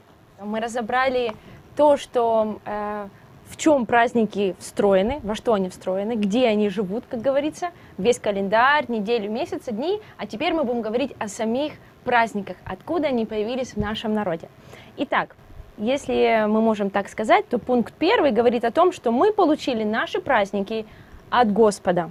Мы 0.41 0.61
разобрали 0.61 1.33
то, 1.77 1.97
что 1.97 2.59
э, 2.65 3.09
в 3.49 3.57
чем 3.57 3.87
праздники 3.87 4.57
встроены, 4.59 5.21
во 5.23 5.35
что 5.35 5.55
они 5.55 5.69
встроены, 5.69 6.15
где 6.15 6.49
они 6.49 6.69
живут, 6.69 7.05
как 7.09 7.21
говорится, 7.21 7.71
весь 7.97 8.19
календарь, 8.19 8.87
неделю, 8.89 9.31
месяцы, 9.31 9.73
дни. 9.73 10.01
А 10.17 10.27
теперь 10.27 10.53
мы 10.53 10.65
будем 10.65 10.83
говорить 10.83 11.15
о 11.19 11.29
самих 11.29 11.75
праздниках, 12.05 12.57
откуда 12.65 13.09
они 13.09 13.25
появились 13.27 13.75
в 13.75 13.77
нашем 13.77 14.15
народе. 14.15 14.49
Итак, 14.97 15.37
если 15.79 16.47
мы 16.49 16.61
можем 16.61 16.91
так 16.91 17.09
сказать, 17.09 17.49
то 17.49 17.59
пункт 17.59 17.95
первый 17.95 18.33
говорит 18.33 18.65
о 18.65 18.71
том, 18.71 18.93
что 18.93 19.13
мы 19.13 19.33
получили 19.33 19.85
наши 19.85 20.21
праздники 20.21 20.87
от 21.31 21.53
Господа. 21.53 22.11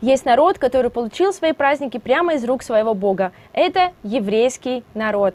Есть 0.00 0.24
народ, 0.24 0.58
который 0.58 0.90
получил 0.90 1.32
свои 1.32 1.52
праздники 1.52 1.98
прямо 1.98 2.34
из 2.34 2.44
рук 2.44 2.62
своего 2.62 2.94
Бога. 2.94 3.32
Это 3.52 3.92
еврейский 4.02 4.84
народ. 4.94 5.34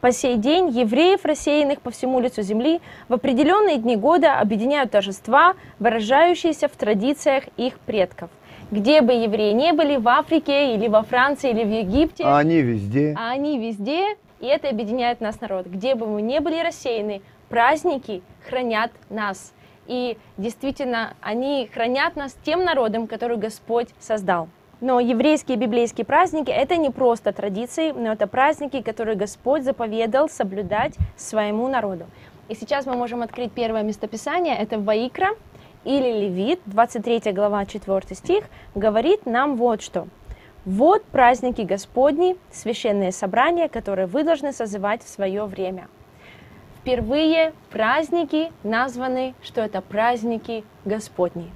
По 0.00 0.10
сей 0.10 0.36
день 0.36 0.68
евреев, 0.68 1.24
рассеянных 1.24 1.80
по 1.80 1.90
всему 1.90 2.18
лицу 2.20 2.42
земли, 2.42 2.80
в 3.08 3.14
определенные 3.14 3.78
дни 3.78 3.96
года 3.96 4.38
объединяют 4.40 4.90
торжества, 4.90 5.54
выражающиеся 5.78 6.68
в 6.68 6.72
традициях 6.72 7.44
их 7.56 7.78
предков. 7.80 8.30
Где 8.72 9.00
бы 9.02 9.12
евреи 9.12 9.52
не 9.52 9.72
были, 9.72 9.96
в 9.96 10.08
Африке 10.08 10.74
или 10.74 10.88
во 10.88 11.02
Франции 11.02 11.50
или 11.50 11.62
в 11.62 11.70
Египте, 11.70 12.24
А 12.24 12.38
они 12.38 12.62
везде. 12.62 13.14
а 13.18 13.30
они 13.30 13.58
везде, 13.58 14.16
и 14.40 14.46
это 14.46 14.68
объединяет 14.68 15.20
нас 15.20 15.40
народ. 15.40 15.66
Где 15.66 15.94
бы 15.94 16.06
мы 16.06 16.22
ни 16.22 16.38
были 16.38 16.58
рассеяны, 16.60 17.22
праздники 17.48 18.22
хранят 18.48 18.90
нас. 19.10 19.52
И 19.86 20.16
действительно, 20.36 21.14
они 21.20 21.68
хранят 21.72 22.16
нас 22.16 22.36
тем 22.44 22.64
народом, 22.64 23.06
который 23.06 23.36
Господь 23.36 23.88
создал. 23.98 24.48
Но 24.80 24.98
еврейские 24.98 25.56
библейские 25.56 26.04
праздники– 26.04 26.50
это 26.50 26.76
не 26.76 26.90
просто 26.90 27.32
традиции, 27.32 27.92
но 27.92 28.12
это 28.12 28.26
праздники, 28.26 28.82
которые 28.82 29.16
Господь 29.16 29.62
заповедал 29.62 30.28
соблюдать 30.28 30.94
своему 31.16 31.68
народу. 31.68 32.06
И 32.48 32.54
сейчас 32.54 32.86
мы 32.86 32.94
можем 32.94 33.22
открыть 33.22 33.52
первое 33.52 33.82
местописание, 33.82 34.56
это 34.56 34.78
Ваикра 34.80 35.36
или 35.84 36.10
Левит, 36.12 36.60
23 36.66 37.32
глава, 37.32 37.64
4 37.64 38.14
стих, 38.16 38.44
говорит 38.74 39.24
нам 39.24 39.56
вот 39.56 39.82
что. 39.82 40.08
Вот 40.64 41.04
праздники 41.04 41.62
Господни, 41.62 42.36
священные 42.50 43.12
собрания, 43.12 43.68
которые 43.68 44.06
вы 44.06 44.22
должны 44.24 44.52
созывать 44.52 45.02
в 45.02 45.08
свое 45.08 45.44
время. 45.44 45.88
Впервые 46.82 47.52
праздники 47.70 48.50
названы, 48.64 49.34
что 49.40 49.60
это 49.60 49.80
праздники 49.80 50.64
Господни. 50.84 51.48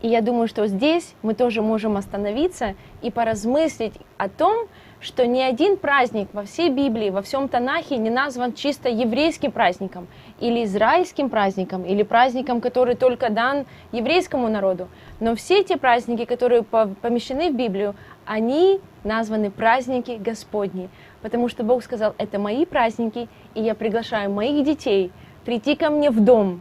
И 0.00 0.06
я 0.06 0.20
думаю, 0.20 0.46
что 0.46 0.68
здесь 0.68 1.12
мы 1.22 1.34
тоже 1.34 1.60
можем 1.60 1.96
остановиться 1.96 2.74
и 3.02 3.10
поразмыслить 3.10 3.94
о 4.16 4.28
том, 4.28 4.68
что 5.00 5.26
ни 5.26 5.40
один 5.40 5.76
праздник 5.76 6.28
во 6.32 6.44
всей 6.44 6.70
Библии, 6.70 7.10
во 7.10 7.20
всем 7.20 7.48
Танахе 7.48 7.96
не 7.96 8.10
назван 8.10 8.52
чисто 8.52 8.88
еврейским 8.88 9.50
праздником, 9.50 10.06
или 10.38 10.64
израильским 10.64 11.28
праздником, 11.28 11.84
или 11.84 12.04
праздником, 12.04 12.60
который 12.60 12.94
только 12.94 13.28
дан 13.28 13.66
еврейскому 13.90 14.48
народу. 14.48 14.88
Но 15.18 15.34
все 15.34 15.64
те 15.64 15.76
праздники, 15.78 16.26
которые 16.26 16.62
по- 16.62 16.86
помещены 17.02 17.50
в 17.50 17.56
Библию, 17.56 17.96
они 18.24 18.80
названы 19.02 19.50
праздники 19.50 20.12
Господни. 20.12 20.90
Потому 21.24 21.48
что 21.48 21.64
Бог 21.64 21.82
сказал, 21.82 22.14
это 22.18 22.38
мои 22.38 22.66
праздники, 22.66 23.28
и 23.54 23.62
я 23.62 23.74
приглашаю 23.74 24.30
моих 24.30 24.62
детей 24.62 25.10
прийти 25.46 25.74
ко 25.74 25.88
мне 25.88 26.10
в 26.10 26.20
дом, 26.20 26.60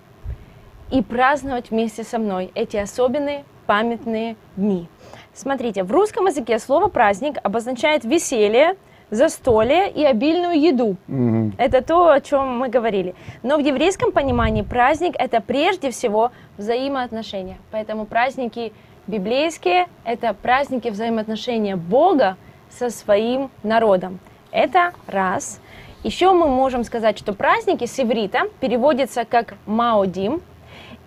и 0.90 1.02
праздновать 1.02 1.70
вместе 1.70 2.06
со 2.06 2.18
мной 2.18 2.50
эти 2.56 2.78
особенные 2.78 3.44
памятные 3.66 4.38
дни. 4.56 4.88
Смотрите, 5.34 5.84
в 5.84 5.92
русском 5.92 6.28
языке 6.28 6.60
слово 6.60 6.88
праздник 6.88 7.40
обозначает 7.44 8.06
веселье, 8.06 8.78
застолье 9.10 9.92
и 9.92 10.06
обильную 10.06 10.58
еду. 10.58 10.96
Мгм. 11.08 11.56
Это 11.58 11.84
то, 11.84 12.10
о 12.10 12.22
чем 12.22 12.58
мы 12.58 12.70
говорили. 12.70 13.16
Но 13.42 13.58
в 13.58 13.60
еврейском 13.60 14.14
понимании 14.14 14.62
праздник 14.62 15.16
это 15.20 15.42
прежде 15.42 15.92
всего 15.92 16.32
взаимоотношения. 16.58 17.58
Поэтому 17.72 18.06
праздники 18.06 18.72
библейские 19.08 19.88
это 20.06 20.34
праздники 20.34 20.88
взаимоотношения 20.88 21.76
Бога 21.76 22.38
со 22.70 22.90
своим 22.90 23.52
народом. 23.62 24.20
Это 24.54 24.94
раз. 25.08 25.60
Еще 26.04 26.32
мы 26.32 26.48
можем 26.48 26.84
сказать, 26.84 27.18
что 27.18 27.34
праздники 27.34 27.86
с 27.86 28.00
иврита 28.00 28.44
переводятся 28.60 29.26
как 29.26 29.56
маодим, 29.66 30.44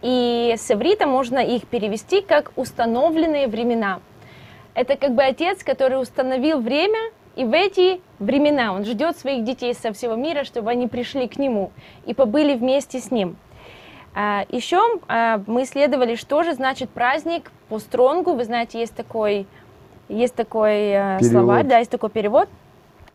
и 0.02 0.54
с 0.58 0.68
иврита 0.70 1.06
можно 1.06 1.38
их 1.38 1.66
перевести 1.68 2.22
как 2.22 2.50
установленные 2.56 3.46
времена. 3.46 4.00
Это 4.74 4.96
как 4.96 5.14
бы 5.14 5.22
отец, 5.22 5.62
который 5.62 6.00
установил 6.02 6.60
время, 6.60 6.98
и 7.36 7.44
в 7.44 7.52
эти 7.52 8.00
времена 8.18 8.72
он 8.72 8.84
ждет 8.84 9.16
своих 9.16 9.44
детей 9.44 9.74
со 9.74 9.92
всего 9.92 10.16
мира, 10.16 10.42
чтобы 10.42 10.70
они 10.70 10.88
пришли 10.88 11.28
к 11.28 11.38
нему 11.38 11.70
и 12.04 12.14
побыли 12.14 12.54
вместе 12.54 12.98
с 12.98 13.12
ним. 13.12 13.36
А, 14.12 14.44
Еще 14.48 14.80
а, 15.06 15.40
мы 15.46 15.62
исследовали, 15.62 16.16
что 16.16 16.42
же 16.42 16.54
значит 16.54 16.90
праздник 16.90 17.52
по 17.68 17.78
стронгу. 17.78 18.32
Вы 18.32 18.44
знаете, 18.44 18.80
есть 18.80 18.94
такой, 18.94 19.46
есть 20.08 20.34
такой 20.34 20.88
э, 20.88 21.18
Перевод. 21.18 21.30
словарь, 21.30 21.64
да, 21.64 21.78
есть 21.78 21.90
такой 21.90 22.10
перевод 22.10 22.48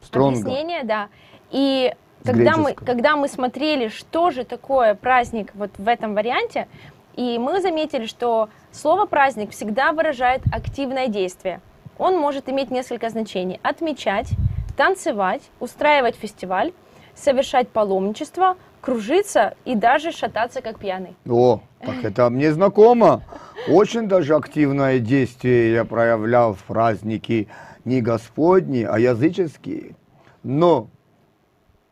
Стронго. 0.01 0.39
объяснение, 0.39 0.83
да. 0.83 1.09
И 1.51 1.93
когда 2.23 2.57
мы, 2.57 2.73
когда 2.73 3.15
мы 3.15 3.27
смотрели, 3.27 3.87
что 3.89 4.29
же 4.31 4.43
такое 4.43 4.95
праздник 4.95 5.51
вот 5.55 5.71
в 5.77 5.87
этом 5.87 6.13
варианте, 6.13 6.67
И 7.15 7.37
мы 7.37 7.61
заметили, 7.61 8.05
что 8.05 8.49
слово 8.71 9.05
праздник 9.05 9.51
всегда 9.51 9.91
выражает 9.91 10.41
активное 10.51 11.07
действие. 11.07 11.59
Он 11.97 12.17
может 12.17 12.49
иметь 12.49 12.71
несколько 12.71 13.09
значений. 13.09 13.59
Отмечать, 13.63 14.29
танцевать, 14.77 15.41
устраивать 15.59 16.15
фестиваль, 16.15 16.71
совершать 17.13 17.67
паломничество, 17.69 18.55
кружиться 18.79 19.55
и 19.65 19.75
даже 19.75 20.11
шататься 20.11 20.61
как 20.61 20.79
пьяный. 20.79 21.15
О, 21.29 21.59
так 21.85 22.03
это 22.03 22.29
мне 22.29 22.51
знакомо. 22.53 23.21
Очень 23.67 24.07
даже 24.07 24.35
активное 24.35 24.99
действие 24.99 25.73
я 25.73 25.85
проявлял 25.85 26.53
в 26.53 26.63
праздники 26.63 27.47
не 27.85 28.01
Господни, 28.01 28.83
а 28.83 28.99
языческие. 28.99 29.95
Но 30.43 30.89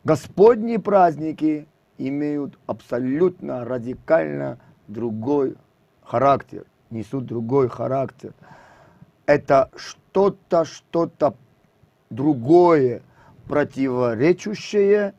Господни 0.03 0.77
праздники 0.77 1.67
имеют 1.97 2.57
абсолютно 2.67 3.65
радикально 3.65 4.59
другой 4.87 5.55
характер, 6.03 6.65
несут 6.89 7.25
другой 7.25 7.69
характер. 7.69 8.33
Это 9.25 9.69
что-то, 9.75 10.65
что-то 10.65 11.35
другое, 12.09 13.01
противоречащее 13.47 15.13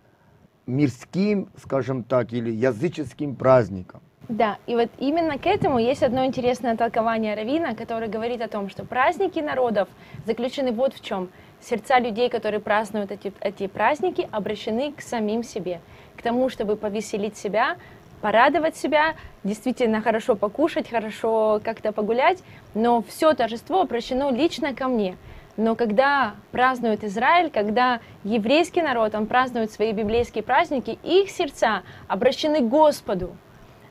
мирским, 0.67 1.49
скажем 1.57 2.03
так, 2.03 2.33
или 2.33 2.51
языческим 2.51 3.37
праздникам. 3.37 4.01
Да, 4.31 4.59
и 4.69 4.77
вот 4.77 4.91
именно 5.01 5.39
к 5.39 5.47
этому 5.47 5.81
есть 5.81 6.05
одно 6.05 6.25
интересное 6.25 6.77
толкование 6.77 7.35
Равина, 7.35 7.75
которое 7.75 8.07
говорит 8.07 8.41
о 8.41 8.47
том, 8.47 8.71
что 8.71 8.85
праздники 8.85 9.41
народов 9.41 9.89
заключены 10.25 10.71
вот 10.71 10.95
в 10.95 11.03
чем. 11.03 11.31
Сердца 11.61 11.99
людей, 11.99 12.29
которые 12.29 12.61
празднуют 12.61 13.11
эти, 13.11 13.33
эти 13.41 13.67
праздники, 13.67 14.29
обращены 14.31 14.93
к 14.93 15.01
самим 15.01 15.43
себе, 15.43 15.81
к 16.17 16.23
тому, 16.23 16.49
чтобы 16.49 16.77
повеселить 16.77 17.37
себя, 17.37 17.77
порадовать 18.21 18.77
себя, 18.77 19.15
действительно 19.43 20.01
хорошо 20.01 20.37
покушать, 20.37 20.89
хорошо 20.89 21.61
как-то 21.65 21.91
погулять, 21.91 22.39
но 22.73 23.03
все 23.03 23.35
торжество 23.35 23.81
обращено 23.81 24.31
лично 24.31 24.75
ко 24.75 24.87
мне. 24.87 25.17
Но 25.57 25.75
когда 25.75 26.37
празднует 26.53 27.03
Израиль, 27.03 27.51
когда 27.51 27.99
еврейский 28.23 28.83
народ, 28.83 29.17
он 29.17 29.27
празднует 29.27 29.73
свои 29.73 29.91
библейские 29.91 30.45
праздники, 30.45 31.01
их 31.03 31.31
сердца 31.31 31.83
обращены 32.07 32.61
к 32.61 32.69
Господу. 32.69 33.37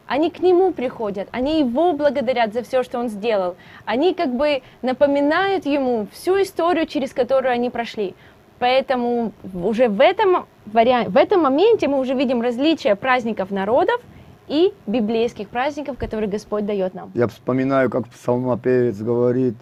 Они 0.09 0.31
к 0.31 0.39
Нему 0.39 0.73
приходят, 0.73 1.27
они 1.31 1.59
Его 1.59 1.93
благодарят 1.93 2.51
за 2.51 2.63
все, 2.63 2.81
что 2.81 2.97
Он 2.97 3.09
сделал. 3.09 3.55
Они 3.85 4.15
как 4.15 4.35
бы 4.35 4.63
напоминают 4.81 5.67
Ему 5.67 6.07
всю 6.11 6.41
историю, 6.41 6.87
через 6.87 7.13
которую 7.13 7.53
они 7.53 7.69
прошли. 7.69 8.15
Поэтому 8.57 9.33
уже 9.53 9.87
в 9.87 10.01
этом, 10.01 10.47
варианте, 10.65 11.11
в 11.11 11.15
этом 11.15 11.43
моменте 11.43 11.87
мы 11.87 11.99
уже 11.99 12.15
видим 12.15 12.41
различия 12.41 12.95
праздников 12.95 13.51
народов 13.51 14.01
и 14.47 14.73
библейских 14.87 15.47
праздников, 15.47 15.99
которые 15.99 16.27
Господь 16.27 16.65
дает 16.65 16.95
нам. 16.95 17.11
Я 17.13 17.27
вспоминаю, 17.27 17.91
как 17.91 18.07
псалмопевец 18.07 18.97
говорит 18.97 19.53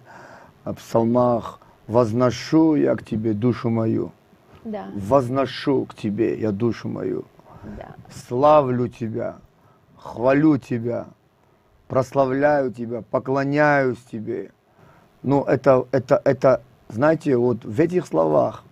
о 0.64 0.72
псалмах 0.72 1.60
«Возношу 1.86 2.74
я 2.74 2.96
к 2.96 3.04
Тебе 3.04 3.34
душу 3.34 3.68
мою». 3.68 4.12
Да, 4.64 4.86
возношу 4.94 5.84
к 5.84 5.94
Тебе 5.94 6.40
я 6.40 6.52
душу 6.52 6.88
мою, 6.88 7.26
да. 7.76 7.88
славлю 8.26 8.88
Тебя, 8.88 9.36
хвалю 9.98 10.58
Тебя, 10.58 11.06
прославляю 11.86 12.72
Тебя, 12.72 13.02
поклоняюсь 13.02 13.98
Тебе. 14.10 14.52
Ну, 15.22 15.42
это, 15.44 15.86
это, 15.90 16.20
это, 16.24 16.62
знаете, 16.88 17.36
вот 17.36 17.64
в 17.64 17.80
этих 17.80 18.06
словах 18.06 18.64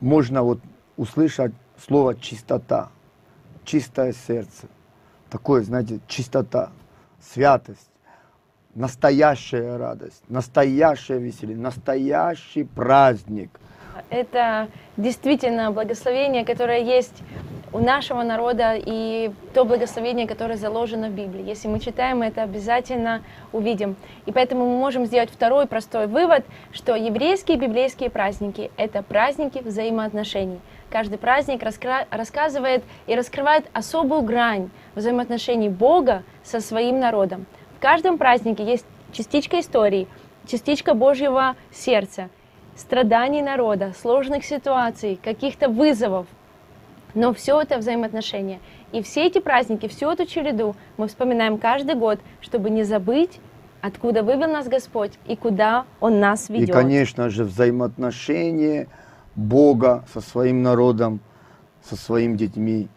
можно 0.00 0.42
вот 0.42 0.60
услышать 0.96 1.52
слово 1.78 2.14
чистота, 2.14 2.90
чистое 3.64 4.12
сердце, 4.12 4.66
такое, 5.30 5.62
знаете, 5.62 6.00
чистота, 6.06 6.70
святость, 7.20 7.90
настоящая 8.74 9.76
радость, 9.76 10.22
настоящее 10.28 11.18
веселье, 11.18 11.56
настоящий 11.56 12.64
праздник. 12.64 13.58
Это 14.10 14.68
действительно 14.96 15.70
благословение, 15.70 16.44
которое 16.44 16.82
есть 16.82 17.22
у 17.72 17.78
нашего 17.78 18.22
народа 18.22 18.74
и 18.76 19.30
то 19.54 19.64
благословение, 19.64 20.26
которое 20.26 20.56
заложено 20.56 21.08
в 21.08 21.12
Библии. 21.12 21.42
Если 21.46 21.68
мы 21.68 21.80
читаем 21.80 22.22
это, 22.22 22.42
обязательно 22.42 23.22
увидим. 23.52 23.96
И 24.26 24.32
поэтому 24.32 24.66
мы 24.66 24.78
можем 24.78 25.06
сделать 25.06 25.30
второй 25.30 25.66
простой 25.66 26.06
вывод, 26.06 26.44
что 26.72 26.94
еврейские 26.94 27.56
библейские 27.56 28.10
праздники– 28.10 28.70
это 28.76 29.02
праздники 29.02 29.58
взаимоотношений. 29.58 30.60
Каждый 30.90 31.16
праздник 31.16 31.62
раскра- 31.62 32.06
рассказывает 32.10 32.84
и 33.06 33.14
раскрывает 33.14 33.64
особую 33.72 34.22
грань 34.22 34.68
взаимоотношений 34.94 35.70
Бога 35.70 36.22
со 36.44 36.60
своим 36.60 37.00
народом. 37.00 37.46
В 37.78 37.80
каждом 37.80 38.18
празднике 38.18 38.64
есть 38.64 38.84
частичка 39.12 39.60
истории, 39.60 40.06
частичка 40.46 40.92
Божьего 40.92 41.56
сердца, 41.72 42.28
страданий 42.76 43.40
народа, 43.40 43.92
сложных 43.98 44.44
ситуаций, 44.44 45.18
каких-то 45.22 45.68
вызовов. 45.68 46.26
Но 47.14 47.32
все 47.34 47.60
это 47.60 47.78
взаимоотношения. 47.78 48.60
И 48.92 49.02
все 49.02 49.26
эти 49.26 49.38
праздники, 49.38 49.88
всю 49.88 50.10
эту 50.10 50.26
череду 50.26 50.74
мы 50.96 51.08
вспоминаем 51.08 51.58
каждый 51.58 51.94
год, 51.94 52.20
чтобы 52.40 52.70
не 52.70 52.84
забыть, 52.84 53.40
откуда 53.80 54.22
вывел 54.22 54.50
нас 54.50 54.68
Господь 54.68 55.12
и 55.26 55.36
куда 55.36 55.84
Он 56.00 56.20
нас 56.20 56.48
ведет. 56.48 56.68
И, 56.68 56.72
конечно 56.72 57.28
же, 57.28 57.44
взаимоотношения 57.44 58.88
Бога 59.34 60.04
со 60.12 60.20
своим 60.20 60.62
народом, 60.62 61.20
со 61.82 61.96
своими 61.96 62.36
детьми, 62.36 62.88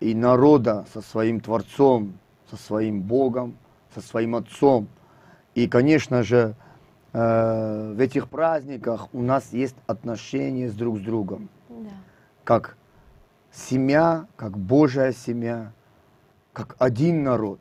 и 0.00 0.14
народа 0.14 0.86
со 0.92 1.00
своим 1.00 1.40
Творцом, 1.40 2.18
со 2.50 2.56
своим 2.56 3.02
Богом, 3.02 3.56
со 3.94 4.00
своим 4.00 4.36
Отцом. 4.36 4.88
И, 5.54 5.66
конечно 5.68 6.22
же, 6.22 6.54
э, 7.12 7.92
в 7.94 8.00
этих 8.00 8.28
праздниках 8.28 9.08
у 9.14 9.22
нас 9.22 9.52
есть 9.52 9.76
отношения 9.86 10.68
с 10.68 10.74
друг 10.74 10.98
с 10.98 11.00
другом, 11.00 11.48
Да. 11.68 11.90
как 12.44 12.76
семья, 13.56 14.26
как 14.36 14.58
Божья 14.58 15.12
семья, 15.12 15.72
как 16.52 16.76
один 16.78 17.24
народ. 17.24 17.58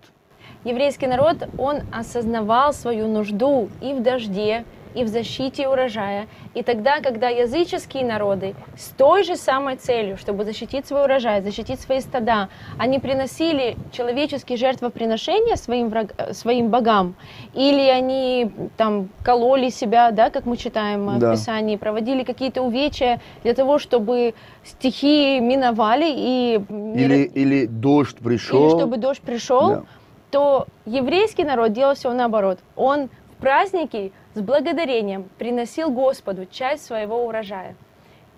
Еврейский 0.64 1.08
народ, 1.08 1.48
он 1.58 1.82
осознавал 1.92 2.74
свою 2.74 3.08
нужду 3.08 3.70
и 3.82 3.94
в 3.94 4.04
дожде, 4.04 4.66
и 4.96 5.04
в 5.04 5.08
защите 5.08 5.68
урожая. 5.68 6.28
И 6.54 6.64
тогда, 6.64 7.02
когда 7.02 7.28
языческие 7.30 8.06
народы 8.06 8.56
с 8.78 8.90
той 8.90 9.24
же 9.24 9.36
самой 9.36 9.76
целью, 9.76 10.18
чтобы 10.18 10.46
защитить 10.46 10.88
свой 10.88 11.04
урожай, 11.04 11.42
защитить 11.42 11.80
свои 11.82 12.00
стада, 12.00 12.50
они 12.80 13.00
приносили 13.00 13.76
человеческие 13.92 14.58
жертвоприношения 14.58 15.56
своим, 15.58 15.90
враг, 15.90 16.14
э, 16.18 16.34
своим 16.34 16.70
богам, 16.70 17.16
или 17.54 17.88
они 17.90 18.50
там 18.78 19.10
кололи 19.24 19.70
себя, 19.70 20.12
да, 20.12 20.30
как 20.30 20.46
мы 20.46 20.58
читаем 20.58 21.20
Да. 21.20 21.30
в 21.30 21.32
Писании, 21.34 21.76
проводили 21.76 22.24
какие-то 22.24 22.62
увечья 22.62 23.20
для 23.44 23.54
того, 23.54 23.78
чтобы 23.80 24.34
стихии 24.64 25.40
миновали 25.40 26.06
и 26.08 26.62
Или, 26.96 27.24
или 27.36 27.66
дождь 27.66 28.18
пришел. 28.18 28.70
или 28.70 28.78
чтобы 28.78 28.98
дождь 28.98 29.22
пришел, 29.22 29.70
Да. 29.70 29.84
то 30.32 30.68
еврейский 30.86 31.44
народ 31.44 31.74
делал 31.74 31.96
все 31.96 32.14
наоборот. 32.14 32.60
Он 32.78 33.10
в 33.38 33.42
праздники 33.42 34.12
с 34.36 34.42
благодарением 34.42 35.30
приносил 35.38 35.90
Господу 35.90 36.46
часть 36.46 36.86
своего 36.86 37.26
урожая, 37.26 37.76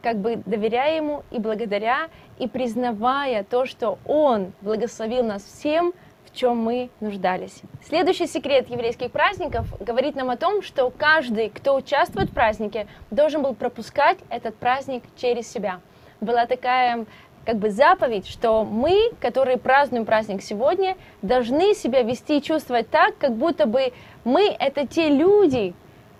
как 0.04 0.18
бы 0.18 0.42
доверяя 0.46 0.96
Ему 0.96 1.24
и 1.32 1.40
благодаря, 1.40 2.10
и 2.38 2.48
признавая 2.48 3.44
то, 3.44 3.66
что 3.66 3.98
Он 4.06 4.54
благословил 4.62 5.24
нас 5.24 5.44
всем, 5.44 5.94
в 6.26 6.36
чем 6.36 6.58
мы 6.58 6.92
нуждались. 7.00 7.62
Следующий 7.84 8.28
секрет 8.28 8.70
еврейских 8.70 9.12
праздников 9.12 9.66
говорит 9.82 10.16
нам 10.16 10.30
о 10.30 10.38
том, 10.38 10.62
что 10.62 10.92
каждый, 10.96 11.50
кто 11.50 11.76
участвует 11.76 12.30
в 12.30 12.34
празднике, 12.34 12.88
должен 13.10 13.42
был 13.42 13.56
пропускать 13.56 14.20
этот 14.30 14.56
праздник 14.56 15.04
через 15.16 15.52
себя. 15.52 15.82
Была 16.22 16.46
такая 16.46 17.08
как 17.44 17.58
бы 17.58 17.72
заповедь, 17.72 18.28
что 18.28 18.66
мы, 18.66 19.14
которые 19.20 19.58
празднуем 19.58 20.06
праздник 20.06 20.44
сегодня, 20.44 20.96
должны 21.22 21.74
себя 21.74 22.04
вести 22.04 22.38
и 22.38 22.42
чувствовать 22.42 22.90
так, 22.90 23.18
как 23.18 23.36
будто 23.36 23.66
бы 23.66 23.94
мы 24.26 24.48
это 24.60 24.86
те 24.86 25.08
люди, 25.08 25.74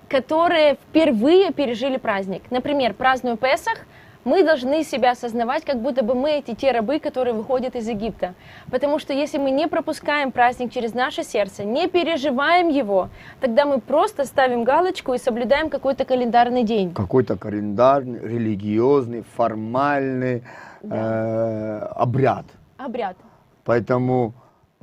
которые 0.08 0.76
впервые 0.76 1.52
пережили 1.52 1.98
праздник. 1.98 2.44
Например, 2.50 2.94
празднуя 2.94 3.36
Песах, 3.36 3.86
мы 4.28 4.44
должны 4.44 4.84
себя 4.84 5.12
осознавать, 5.12 5.64
как 5.64 5.82
будто 5.82 6.04
бы 6.04 6.14
мы 6.14 6.32
эти 6.32 6.54
те 6.54 6.72
рабы, 6.72 7.00
которые 7.00 7.34
выходят 7.34 7.78
из 7.78 7.88
Египта. 7.88 8.34
Потому 8.70 9.00
что 9.00 9.14
если 9.14 9.38
мы 9.38 9.52
не 9.52 9.68
пропускаем 9.68 10.34
праздник 10.34 10.74
через 10.74 10.94
наше 10.94 11.24
сердце, 11.24 11.64
не 11.64 11.88
переживаем 11.88 12.68
его, 12.68 13.10
тогда 13.40 13.66
мы 13.66 13.80
просто 13.80 14.26
ставим 14.26 14.66
галочку 14.66 15.14
и 15.14 15.18
соблюдаем 15.18 15.70
какой-то 15.70 16.04
календарный 16.04 16.64
день. 16.64 16.94
Какой-то 16.94 17.38
календарный, 17.38 18.20
религиозный, 18.20 19.24
формальный 19.38 20.44
э, 20.82 21.78
обряд. 21.96 22.46
Обряд. 22.78 23.16
Поэтому 23.64 24.34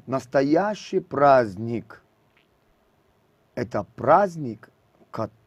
настоящий 0.07 1.01
праздник– 1.01 2.03
это 3.55 3.85
праздник, 3.95 4.71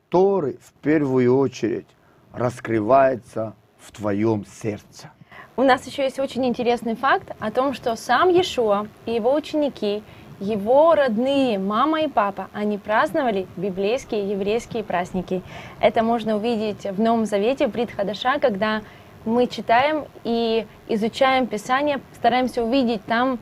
который 0.09 0.57
в 0.61 0.71
первую 0.81 1.37
очередь 1.37 1.87
раскрывается 2.31 3.55
в 3.77 3.91
твоем 3.91 4.45
сердце. 4.45 5.11
У 5.57 5.63
нас 5.63 5.85
еще 5.87 6.03
есть 6.03 6.19
очень 6.19 6.45
интересный 6.45 6.95
факт 6.95 7.31
о 7.39 7.51
том, 7.51 7.73
что 7.73 7.95
сам 7.95 8.29
Иешуа 8.29 8.87
и 9.05 9.13
его 9.13 9.33
ученики 9.33 10.03
его 10.39 10.93
родные, 10.93 11.57
мама 11.57 12.03
и 12.03 12.07
папа, 12.07 12.47
они 12.53 12.77
праздновали 12.77 13.47
библейские 13.57 14.29
еврейские 14.29 14.83
праздники. 14.83 15.41
Это 15.79 16.03
можно 16.03 16.35
увидеть 16.35 16.83
в 16.83 17.01
Новом 17.01 17.25
Завете, 17.25 17.67
в 17.67 17.71
Брит 17.71 17.89
Хадаша, 17.89 18.37
когда 18.39 18.83
мы 19.25 19.47
читаем 19.47 20.05
и 20.23 20.67
изучаем 20.87 21.47
Писание, 21.47 21.99
стараемся 22.13 22.63
увидеть 22.63 23.03
там 23.05 23.39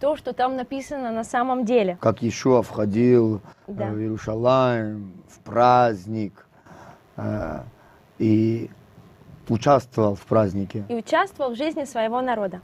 то, 0.00 0.16
что 0.16 0.32
там 0.32 0.56
написано 0.56 1.10
на 1.10 1.24
самом 1.24 1.64
деле. 1.64 1.98
Как 2.00 2.22
Ишуа 2.22 2.62
входил 2.62 3.40
Да. 3.66 3.88
э, 3.88 3.92
в 3.92 3.98
Иерушалаем 3.98 5.12
в 5.28 5.38
праздник 5.40 6.46
э, 7.16 7.60
и 8.18 8.70
участвовал 9.48 10.14
в 10.14 10.20
празднике. 10.26 10.84
и 10.88 10.94
участвовал 10.94 11.52
в 11.52 11.56
жизни 11.56 11.84
своего 11.84 12.20
народа. 12.20 12.60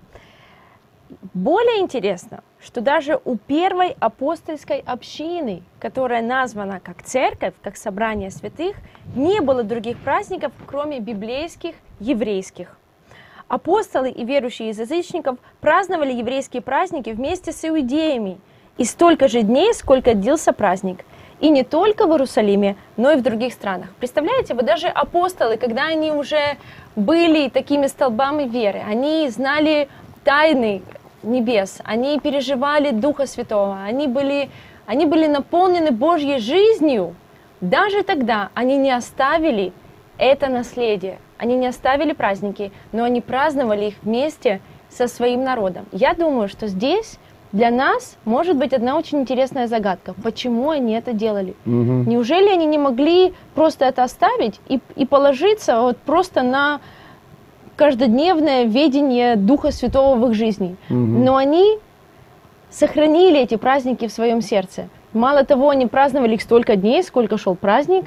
Более 1.33 1.81
интересно, 1.81 2.43
что 2.61 2.81
даже 2.81 3.21
у 3.25 3.37
первой 3.37 3.97
апостольской 4.01 4.79
общины, 4.81 5.63
которая 5.79 6.23
названа 6.23 6.81
как 6.81 7.03
церковь, 7.03 7.55
как 7.63 7.77
собрание 7.77 8.31
святых, 8.31 8.77
не 9.15 9.41
было 9.41 9.63
других 9.63 9.99
праздников, 9.99 10.53
кроме 10.67 11.01
библейских, 11.01 11.75
еврейских. 12.01 12.77
Апостолы 13.49 14.11
и 14.11 14.25
верующие 14.25 14.71
из 14.71 14.79
язычников 14.79 15.39
праздновали 15.61 16.13
еврейские 16.13 16.63
праздники 16.63 17.11
вместе 17.11 17.53
с 17.53 17.65
иудеями 17.65 18.39
и 18.79 18.85
столько 18.85 19.29
же 19.29 19.43
дней, 19.43 19.75
сколько 19.75 20.15
длился 20.15 20.53
праздник. 20.53 21.05
И 21.41 21.51
не 21.51 21.63
только 21.63 22.07
в 22.07 22.11
Иерусалиме, 22.11 22.77
но 22.97 23.13
и 23.13 23.17
в 23.17 23.23
других 23.23 23.53
странах. 23.53 23.89
Представляете, 23.99 24.55
вот 24.55 24.65
даже 24.65 24.89
апостолы, 24.89 25.57
когда 25.59 25.85
они 25.85 26.11
уже 26.11 26.57
были 26.97 27.49
такими 27.49 27.87
столбами 27.87 28.45
веры, 28.45 28.83
они 28.89 29.29
знали 29.29 29.89
тайны 30.23 30.83
небес, 31.23 31.81
они 31.85 32.19
переживали 32.21 32.93
Духа 32.93 33.27
Святого, 33.27 33.83
они 33.83 34.07
были, 34.07 34.49
они 34.87 35.07
были 35.07 35.27
наполнены 35.27 35.91
Божьей 35.91 36.39
жизнью. 36.39 37.15
Даже 37.61 38.03
тогда 38.05 38.51
они 38.55 38.77
не 38.77 38.91
оставили 38.91 39.73
это 40.19 40.49
наследие, 40.49 41.19
они 41.39 41.57
не 41.57 41.67
оставили 41.67 42.13
праздники, 42.13 42.73
но 42.93 43.05
они 43.05 43.21
праздновали 43.21 43.87
их 43.87 43.95
вместе 44.03 44.61
со 44.89 45.09
своим 45.09 45.45
народом. 45.45 45.87
Я 45.93 46.15
думаю, 46.15 46.49
что 46.49 46.69
здесь 46.69 47.19
для 47.53 47.71
нас 47.71 48.17
может 48.25 48.57
быть 48.57 48.73
одна 48.73 48.97
очень 48.97 49.21
интересная 49.21 49.67
загадка. 49.69 50.15
Почему 50.23 50.71
они 50.71 50.95
это 50.95 51.13
делали? 51.13 51.55
Мгм. 51.65 52.09
Неужели 52.09 52.49
они 52.49 52.67
не 52.67 52.79
могли 52.79 53.33
просто 53.55 53.85
это 53.85 54.03
оставить 54.03 54.61
и, 54.69 54.81
и 54.97 55.07
положиться 55.07 55.81
вот 55.81 55.99
просто 55.99 56.43
на 56.43 56.81
каждодневное 57.77 58.65
ведение 58.65 59.37
Духа 59.37 59.71
Святого 59.71 60.17
в 60.17 60.31
их 60.31 60.35
жизни? 60.35 60.77
Мгм. 60.89 61.25
Но 61.25 61.37
они 61.37 61.79
сохранили 62.71 63.41
эти 63.41 63.57
праздники 63.57 64.09
в 64.09 64.13
своем 64.13 64.41
сердце. 64.41 64.89
Мало 65.13 65.45
того, 65.45 65.71
они 65.71 65.87
праздновали 65.87 66.35
их 66.35 66.43
столько 66.43 66.75
дней, 66.75 67.05
сколько 67.05 67.39
шел 67.39 67.55
праздник, 67.55 68.07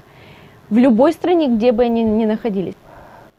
в 0.70 0.78
любой 0.78 1.14
стране, 1.14 1.48
где 1.48 1.72
бы 1.72 1.84
они 1.84 2.04
ни 2.04 2.26
находились. 2.26 2.76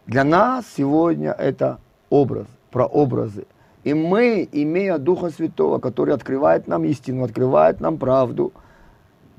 Для 0.08 0.24
нас 0.24 0.64
сегодня 0.74 1.32
это 1.32 1.80
образ, 2.08 2.46
прообразы. 2.70 3.46
И 3.84 3.92
мы, 3.92 4.48
имея 4.50 4.96
Духа 4.96 5.28
Святого, 5.28 5.78
который 5.80 6.14
открывает 6.14 6.66
нам 6.66 6.84
истину, 6.84 7.24
открывает 7.24 7.80
нам 7.80 7.98
правду, 7.98 8.54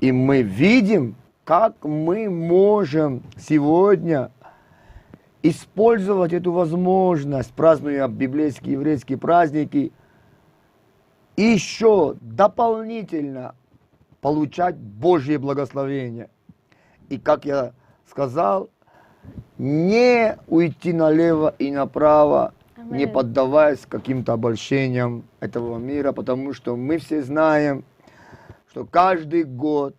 и 0.00 0.12
мы 0.12 0.42
видим, 0.42 1.16
как 1.42 1.84
мы 1.84 2.30
можем 2.30 3.24
сегодня 3.36 4.30
использовать 5.42 6.32
эту 6.32 6.52
возможность, 6.52 7.52
празднуя 7.52 8.06
библейские 8.06 8.74
еврейские 8.74 9.18
праздники, 9.18 9.92
еще 11.36 12.14
дополнительно 12.20 13.56
получать 14.20 14.76
Божье 14.76 15.38
благословение. 15.38 16.30
И 17.08 17.18
как 17.18 17.44
я 17.44 17.72
сказал, 18.08 18.70
не 19.58 20.38
уйти 20.48 20.92
налево 20.92 21.54
и 21.58 21.70
направо, 21.70 22.54
не 22.90 23.06
поддаваясь 23.06 23.86
каким-то 23.86 24.32
обольщениям 24.32 25.24
этого 25.40 25.76
мира, 25.78 26.12
потому 26.12 26.54
что 26.54 26.76
мы 26.76 26.96
все 26.98 27.22
знаем, 27.22 27.84
что 28.70 28.86
каждый 28.86 29.44
год, 29.44 29.94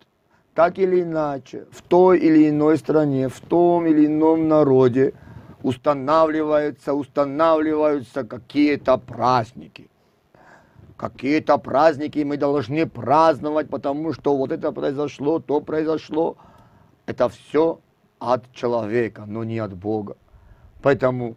так 0.55 0.79
или 0.79 1.03
иначе, 1.03 1.65
в 1.71 1.81
той 1.83 2.19
или 2.19 2.49
иной 2.49 2.77
стране, 2.77 3.29
в 3.29 3.39
том 3.39 3.85
или 3.85 4.07
ином 4.07 4.47
народе 4.47 5.13
устанавливаются, 5.61 6.93
устанавливаются 6.93 8.23
какие-то 8.23 8.97
праздники. 8.97 9.89
Какие-то 10.97 11.57
праздники 11.57 12.19
мы 12.23 12.37
должны 12.37 12.87
праздновать, 12.87 13.69
потому 13.69 14.13
что 14.13 14.35
вот 14.35 14.51
это 14.51 14.71
произошло, 14.71 15.39
то 15.39 15.61
произошло. 15.61 16.37
Это 17.05 17.29
все 17.29 17.79
от 18.21 18.53
человека, 18.53 19.23
но 19.27 19.43
не 19.43 19.57
от 19.57 19.73
Бога. 19.73 20.15
Поэтому 20.83 21.35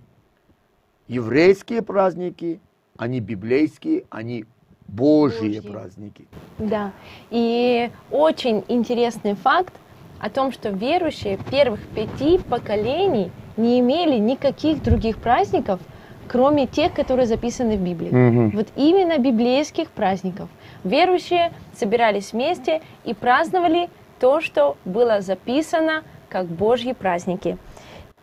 еврейские 1.08 1.80
праздники, 1.80 2.60
они 2.98 3.20
библейские, 3.20 4.04
они 4.10 4.44
Божьи, 4.86 5.56
Божьи. 5.56 5.60
праздники. 5.60 6.26
Да. 6.58 6.92
И 7.30 7.90
очень 8.10 8.64
интересный 8.68 9.34
факт 9.34 9.72
о 10.20 10.28
том, 10.28 10.52
что 10.52 10.68
верующие 10.68 11.38
первых 11.50 11.80
пяти 11.88 12.38
поколений 12.38 13.32
не 13.56 13.80
имели 13.80 14.18
никаких 14.18 14.82
других 14.82 15.16
праздников, 15.16 15.80
кроме 16.28 16.66
тех, 16.66 16.92
которые 16.92 17.26
записаны 17.26 17.78
в 17.78 17.80
Библии. 17.80 18.10
Мгм. 18.10 18.50
Вот 18.50 18.68
именно 18.76 19.16
библейских 19.16 19.90
праздников. 19.90 20.50
Верующие 20.84 21.50
собирались 21.74 22.34
вместе 22.34 22.82
и 23.04 23.14
праздновали 23.14 23.88
то, 24.20 24.42
что 24.42 24.76
было 24.84 25.22
записано 25.22 26.02
как 26.34 26.46
Божьи 26.46 26.92
праздники. 26.92 27.56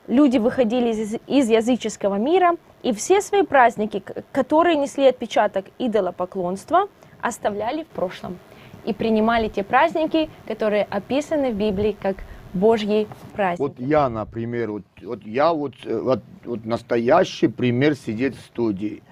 Люди 0.10 0.38
выходили 0.38 0.90
из, 0.90 1.16
из 1.28 1.50
языческого 1.50 2.16
мира, 2.16 2.58
и 2.84 2.92
все 2.92 3.22
свои 3.22 3.44
праздники, 3.44 4.04
которые 4.34 4.76
несли 4.76 5.06
отпечаток 5.08 5.68
идолопоклонства, 5.80 6.90
оставляли 7.22 7.84
в 7.84 7.88
прошлом 7.88 8.38
и 8.84 8.94
принимали 8.94 9.48
те 9.48 9.64
праздники, 9.64 10.30
которые 10.46 10.84
описаны 10.84 11.52
в 11.54 11.56
Библии 11.56 11.96
как 12.02 12.18
Божьи 12.54 13.08
праздники. 13.34 13.62
Вот 13.62 13.80
я, 13.80 14.10
например, 14.10 14.72
вот, 14.72 14.84
вот 15.02 15.24
я 15.24 15.54
вот, 15.54 15.76
э, 15.86 15.98
вот, 15.98 16.22
вот 16.44 16.66
настоящий 16.66 17.48
пример 17.48 17.96
сидит 17.96 18.36
в 18.36 18.42
студии. 18.42 19.04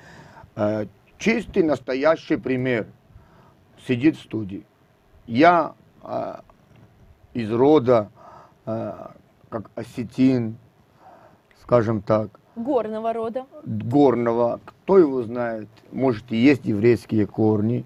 Э, 0.58 0.88
чистый 1.18 1.64
настоящий 1.64 2.36
пример 2.36 2.88
сидит 3.88 4.18
в 4.18 4.24
студии. 4.24 4.66
Я 5.26 5.74
э, 6.04 6.42
из 7.34 7.50
рода, 7.50 8.12
как 9.50 9.70
осетин, 9.76 10.58
скажем 11.62 12.02
так, 12.02 12.40
Горного 12.56 13.14
рода. 13.14 13.46
горного, 13.64 14.60
кто 14.66 14.98
его 14.98 15.24
знает, 15.24 15.68
может 15.92 16.32
и 16.32 16.38
есть 16.38 16.66
еврейские 16.66 17.26
корни, 17.26 17.86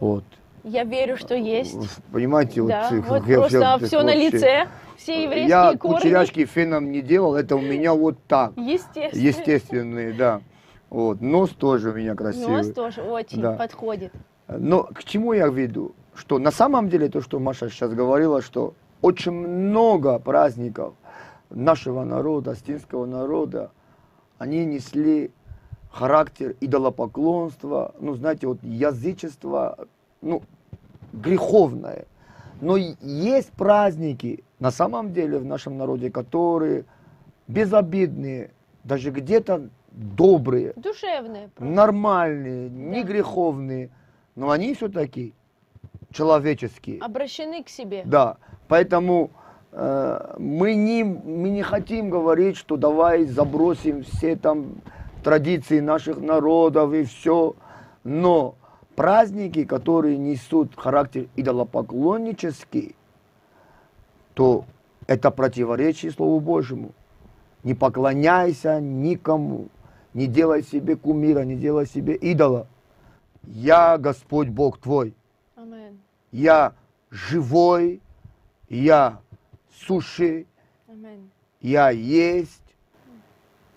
вот. 0.00 0.24
Я 0.64 0.84
верю, 0.84 1.16
что 1.16 1.34
есть. 1.34 1.76
Понимаете, 2.12 2.62
Да, 2.66 2.88
вот, 2.90 3.04
вот 3.08 3.26
я- 3.26 3.32
я- 3.34 3.38
просто 3.40 3.58
я- 3.58 3.78
все 3.78 4.02
на 4.02 4.14
лице, 4.14 4.66
все 4.96 5.22
еврейские 5.22 5.48
Я 5.48 5.76
корни. 5.76 5.94
кучеряшки 5.96 6.44
феном 6.46 6.90
не 6.90 7.00
делал, 7.00 7.36
это 7.36 7.56
у 7.56 7.60
меня 7.60 7.94
вот 7.94 8.18
так. 8.26 8.52
Естественно. 8.56 9.22
Естественные, 9.22 10.12
да. 10.12 10.40
Вот. 10.90 11.20
Нос 11.20 11.50
тоже 11.50 11.90
у 11.90 11.94
меня 11.94 12.14
красивый. 12.14 12.56
Нос 12.58 12.72
тоже 12.72 13.02
очень 13.02 13.40
Да. 13.40 13.52
подходит. 13.52 14.12
Но 14.48 14.82
к 14.84 15.04
чему 15.04 15.32
я 15.34 15.46
веду? 15.48 15.92
Что 16.14 16.38
на 16.38 16.50
самом 16.50 16.88
деле 16.88 17.08
то, 17.08 17.20
что 17.20 17.38
Маша 17.38 17.68
сейчас 17.70 17.92
говорила, 17.92 18.42
что 18.42 18.74
очень 19.02 19.32
много 19.32 20.18
праздников 20.18 20.94
нашего 21.50 22.04
народа, 22.04 22.52
астинского 22.52 23.06
народа, 23.06 23.70
они 24.38 24.64
несли 24.64 25.30
характер 25.90 26.56
идолопоклонства, 26.60 27.94
ну, 28.00 28.14
знаете, 28.14 28.46
вот 28.46 28.58
язычество, 28.62 29.78
ну, 30.20 30.42
греховное. 31.12 32.04
Но 32.60 32.76
есть 32.76 33.52
праздники 33.52 34.44
на 34.58 34.70
самом 34.70 35.12
деле 35.12 35.38
в 35.38 35.44
нашем 35.44 35.78
народе, 35.78 36.10
которые 36.10 36.84
безобидные, 37.46 38.50
даже 38.84 39.10
где-то 39.10 39.68
добрые, 39.92 40.72
Душевные. 40.76 41.48
просто. 41.54 41.72
нормальные, 41.74 42.68
не 42.68 43.02
Да. 43.02 43.08
греховные, 43.08 43.90
но 44.36 44.50
они 44.50 44.74
все-таки 44.74 45.32
человеческие. 46.12 47.00
Обращены 47.00 47.62
к 47.62 47.68
себе. 47.68 48.02
Да, 48.04 48.36
поэтому 48.68 49.30
э, 49.72 50.34
мы, 50.38 50.74
не, 50.74 51.04
мы 51.04 51.48
не 51.48 51.62
хотим 51.62 52.10
говорить, 52.10 52.56
что 52.56 52.76
давай 52.76 53.24
забросим 53.24 54.04
все 54.04 54.36
там 54.36 54.76
традиции 55.24 55.80
наших 55.80 56.20
народов 56.20 56.92
и 56.92 57.04
все, 57.04 57.54
но 58.04 58.54
праздники, 58.94 59.64
которые 59.64 60.16
несут 60.16 60.72
характер 60.76 61.26
идолопоклоннический, 61.36 62.94
то 64.34 64.64
это 65.06 65.30
противоречие 65.30 66.12
Слову 66.12 66.40
Божьему. 66.40 66.92
Не 67.64 67.74
поклоняйся 67.74 68.80
никому, 68.80 69.68
не 70.14 70.26
делай 70.26 70.62
себе 70.62 70.96
кумира, 70.96 71.40
не 71.40 71.56
делай 71.56 71.86
себе 71.86 72.14
идола. 72.14 72.66
Я 73.44 73.98
Господь 73.98 74.48
Бог 74.48 74.78
твой. 74.78 75.14
Амен. 75.56 75.98
я 76.30 76.74
живой, 77.10 78.00
я 78.68 79.18
Amen. 80.88 81.28
я 81.60 81.90
есть, 81.90 82.62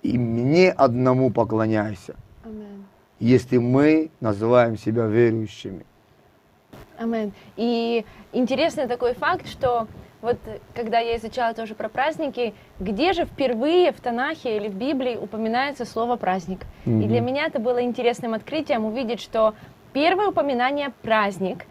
и 0.01 0.17
мне 0.17 0.71
одному 0.71 1.29
поклоняйся, 1.31 2.15
Amen. 2.43 2.83
если 3.19 3.57
мы 3.57 4.09
называем 4.19 4.77
себя 4.77 5.05
верующими. 5.05 5.85
Амен. 6.97 7.33
И 7.57 8.05
интересный 8.31 8.87
такой 8.87 9.13
факт, 9.13 9.47
что 9.47 9.87
вот 10.21 10.37
когда 10.75 10.99
я 10.99 11.17
изучала 11.17 11.53
тоже 11.55 11.73
про 11.73 11.89
праздники, 11.89 12.53
где 12.79 13.13
же 13.13 13.25
впервые 13.25 13.91
в 13.91 13.99
Танахе 13.99 14.57
или 14.57 14.67
в 14.67 14.75
Библии 14.75 15.15
упоминается 15.15 15.83
слово 15.85 16.15
праздник? 16.15 16.61
И 16.85 16.89
для 17.07 17.21
меня 17.21 17.47
это 17.47 17.59
было 17.59 17.81
интересным 17.81 18.35
открытием 18.35 18.85
увидеть, 18.85 19.19
что 19.19 19.55
первое 19.93 20.27
упоминание 20.27 20.91
праздник 21.01 21.65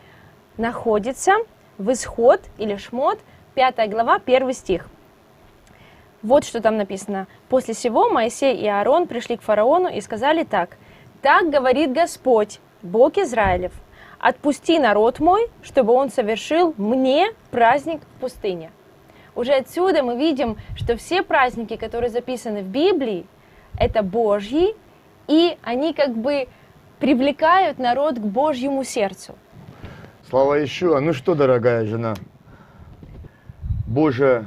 находится 0.56 1.36
в 1.80 1.90
Исход 1.92 2.42
или 2.58 2.76
Шмот, 2.76 3.18
5 3.54 3.90
глава, 3.90 4.20
1 4.24 4.52
стих. 4.52 4.88
Вот 6.22 6.44
что 6.44 6.60
там 6.60 6.76
написано. 6.76 7.26
После 7.48 7.72
сего 7.72 8.10
Моисей 8.10 8.54
и 8.54 8.66
Аарон 8.66 9.06
пришли 9.06 9.38
к 9.38 9.42
фараону 9.42 9.88
и 9.88 10.02
сказали 10.02 10.44
так. 10.44 10.76
Так 11.22 11.48
говорит 11.48 11.92
Господь, 11.92 12.60
Бог 12.82 13.16
Израилев, 13.16 13.72
отпусти 14.18 14.78
народ 14.78 15.20
мой, 15.20 15.48
чтобы 15.62 15.94
он 15.94 16.10
совершил 16.10 16.74
мне 16.76 17.32
праздник 17.50 18.02
в 18.02 18.20
пустыне. 18.20 18.70
Уже 19.34 19.52
отсюда 19.52 20.02
мы 20.02 20.18
видим, 20.18 20.58
что 20.76 20.98
все 20.98 21.22
праздники, 21.22 21.76
которые 21.76 22.10
записаны 22.10 22.60
в 22.60 22.66
Библии, 22.66 23.26
это 23.78 24.02
Божьи, 24.02 24.76
и 25.28 25.56
они 25.62 25.94
как 25.94 26.14
бы 26.14 26.46
привлекают 26.98 27.78
народ 27.78 28.16
к 28.16 28.22
Божьему 28.22 28.84
сердцу. 28.84 29.34
Слава 30.30 30.54
еще. 30.54 30.96
Ну 31.00 31.12
что, 31.12 31.34
дорогая 31.34 31.84
жена, 31.86 32.14
Боже, 33.84 34.46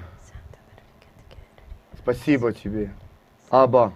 спасибо 1.99 2.53
тебе. 2.53 2.93
Аба, 3.49 3.91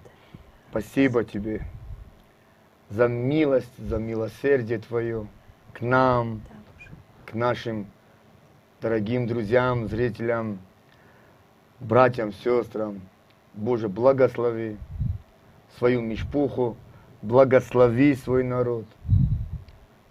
спасибо 0.70 1.24
тебе 1.24 1.62
за 2.90 3.08
милость, 3.08 3.72
за 3.78 4.00
милосердие 4.00 4.80
Твое 4.80 5.28
к 5.72 5.80
нам, 5.80 6.42
к 7.26 7.34
нашим 7.34 7.88
дорогим 8.82 9.26
друзьям, 9.26 9.88
зрителям, 9.88 10.60
братьям, 11.80 12.34
сестрам. 12.34 13.00
Боже, 13.54 13.88
благослови 13.88 14.76
свою 15.78 16.02
мишпуху, 16.02 16.76
благослови 17.22 18.14
свой 18.16 18.44
народ, 18.44 18.84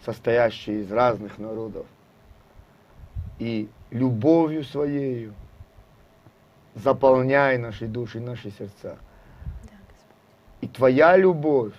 состоящий 0.07 0.83
из 0.83 0.93
разных 0.93 1.37
народов. 1.39 1.85
И 3.39 3.69
любовью 3.91 4.65
своею 4.65 5.35
заполняй 6.75 7.59
наши 7.59 7.87
души, 7.87 8.21
наши 8.21 8.51
сердца. 8.53 8.97
И 10.61 10.69
Твоя 10.69 11.17
любовь 11.17 11.75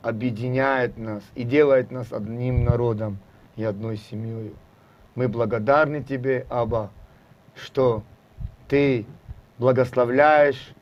объединяет 0.00 0.96
нас 0.96 1.22
и 1.34 1.44
делает 1.44 1.90
нас 1.90 2.12
одним 2.12 2.64
народом 2.64 3.18
и 3.56 3.62
одной 3.62 3.98
семьей. 3.98 4.54
Мы 5.14 5.28
благодарны 5.28 6.02
Тебе, 6.02 6.46
Аба, 6.48 6.90
что 7.54 8.02
Ты 8.66 9.04
благословляешь, 9.58 10.74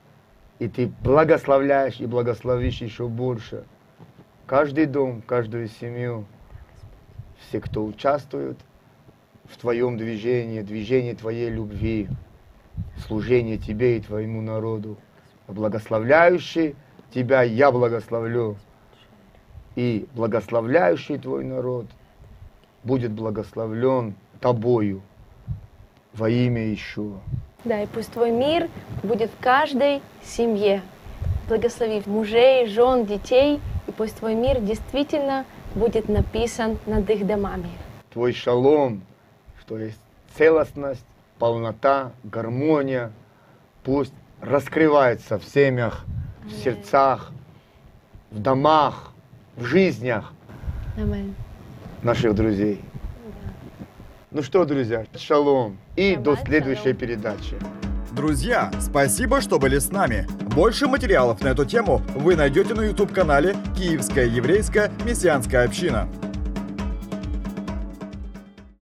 и 0.61 0.69
Ты 0.69 0.87
благословляешь 1.03 1.99
и 2.01 2.07
благословишь 2.07 2.81
еще 2.81 3.09
больше. 3.09 3.65
Каждый 4.47 4.87
дом, 4.87 5.23
каждую 5.23 5.69
семью, 5.69 6.27
все, 7.49 7.61
кто 7.61 7.85
участвует 7.85 8.59
в 9.45 9.57
Твоем 9.57 9.97
движении, 9.97 10.63
движении 10.63 11.15
Твоей 11.15 11.51
любви, 11.51 12.09
служении 13.07 13.57
Тебе 13.57 13.99
и 13.99 14.01
Твоему 14.01 14.43
народу. 14.43 14.97
Благословляющий 15.49 16.77
Тебя 17.13 17.43
я 17.43 17.73
благословлю 17.73 18.57
и 19.77 20.07
благословляющий 20.15 21.19
твой 21.19 21.45
народ 21.45 21.87
будет 22.85 23.13
благословлен 23.13 24.15
тобою 24.41 25.03
во 26.13 26.29
имя 26.29 26.73
Ишуа. 26.75 27.21
Да, 27.65 27.83
и 27.83 27.87
пусть 27.87 28.13
твой 28.13 28.31
мир 28.31 28.69
будет 29.03 29.31
в 29.31 29.43
каждой 29.43 30.03
семье. 30.23 30.83
Благослови 31.49 32.03
мужей, 32.07 32.67
жен, 32.67 33.07
детей, 33.07 33.61
и 33.87 33.93
пусть 33.93 34.17
твой 34.17 34.35
мир 34.35 34.61
действительно 34.61 35.45
будет 35.75 36.09
написан 36.09 36.79
над 36.87 37.09
их 37.11 37.27
домами. 37.27 37.71
Твой 38.13 38.33
шалом, 38.33 39.03
что 39.61 39.79
есть 39.79 40.01
целостность, 40.37 41.05
полнота, 41.39 42.13
гармония, 42.25 43.13
пусть 43.85 44.13
раскрывается 44.41 45.39
в 45.39 45.45
семьях, 45.45 46.05
в 46.45 46.53
сердцах, 46.53 47.31
в 48.31 48.39
домах, 48.39 49.13
в 49.57 49.65
жизнях 49.65 50.33
Аминь. 50.97 51.35
наших 52.03 52.35
друзей. 52.35 52.81
Ну 54.31 54.43
что, 54.43 54.65
друзья, 54.65 55.07
шалом. 55.17 55.77
И 55.97 56.15
до 56.15 56.37
Шаббат 56.37 56.47
следующей 56.49 56.83
шалом. 56.83 56.97
передачи. 56.97 57.57
Друзья, 58.13 58.73
спасибо, 58.81 59.41
что 59.41 59.61
были 59.61 59.79
с 59.79 59.93
нами. 59.93 60.27
Больше 60.55 60.89
материалов 60.89 61.41
на 61.43 61.49
эту 61.49 61.65
тему 61.65 62.03
вы 62.17 62.35
найдете 62.35 62.75
на 62.75 62.83
YouTube-канале 62.83 63.57
«Киевская 63.77 64.27
еврейская 64.27 64.91
мессианская 65.05 65.65
община». 65.65 66.09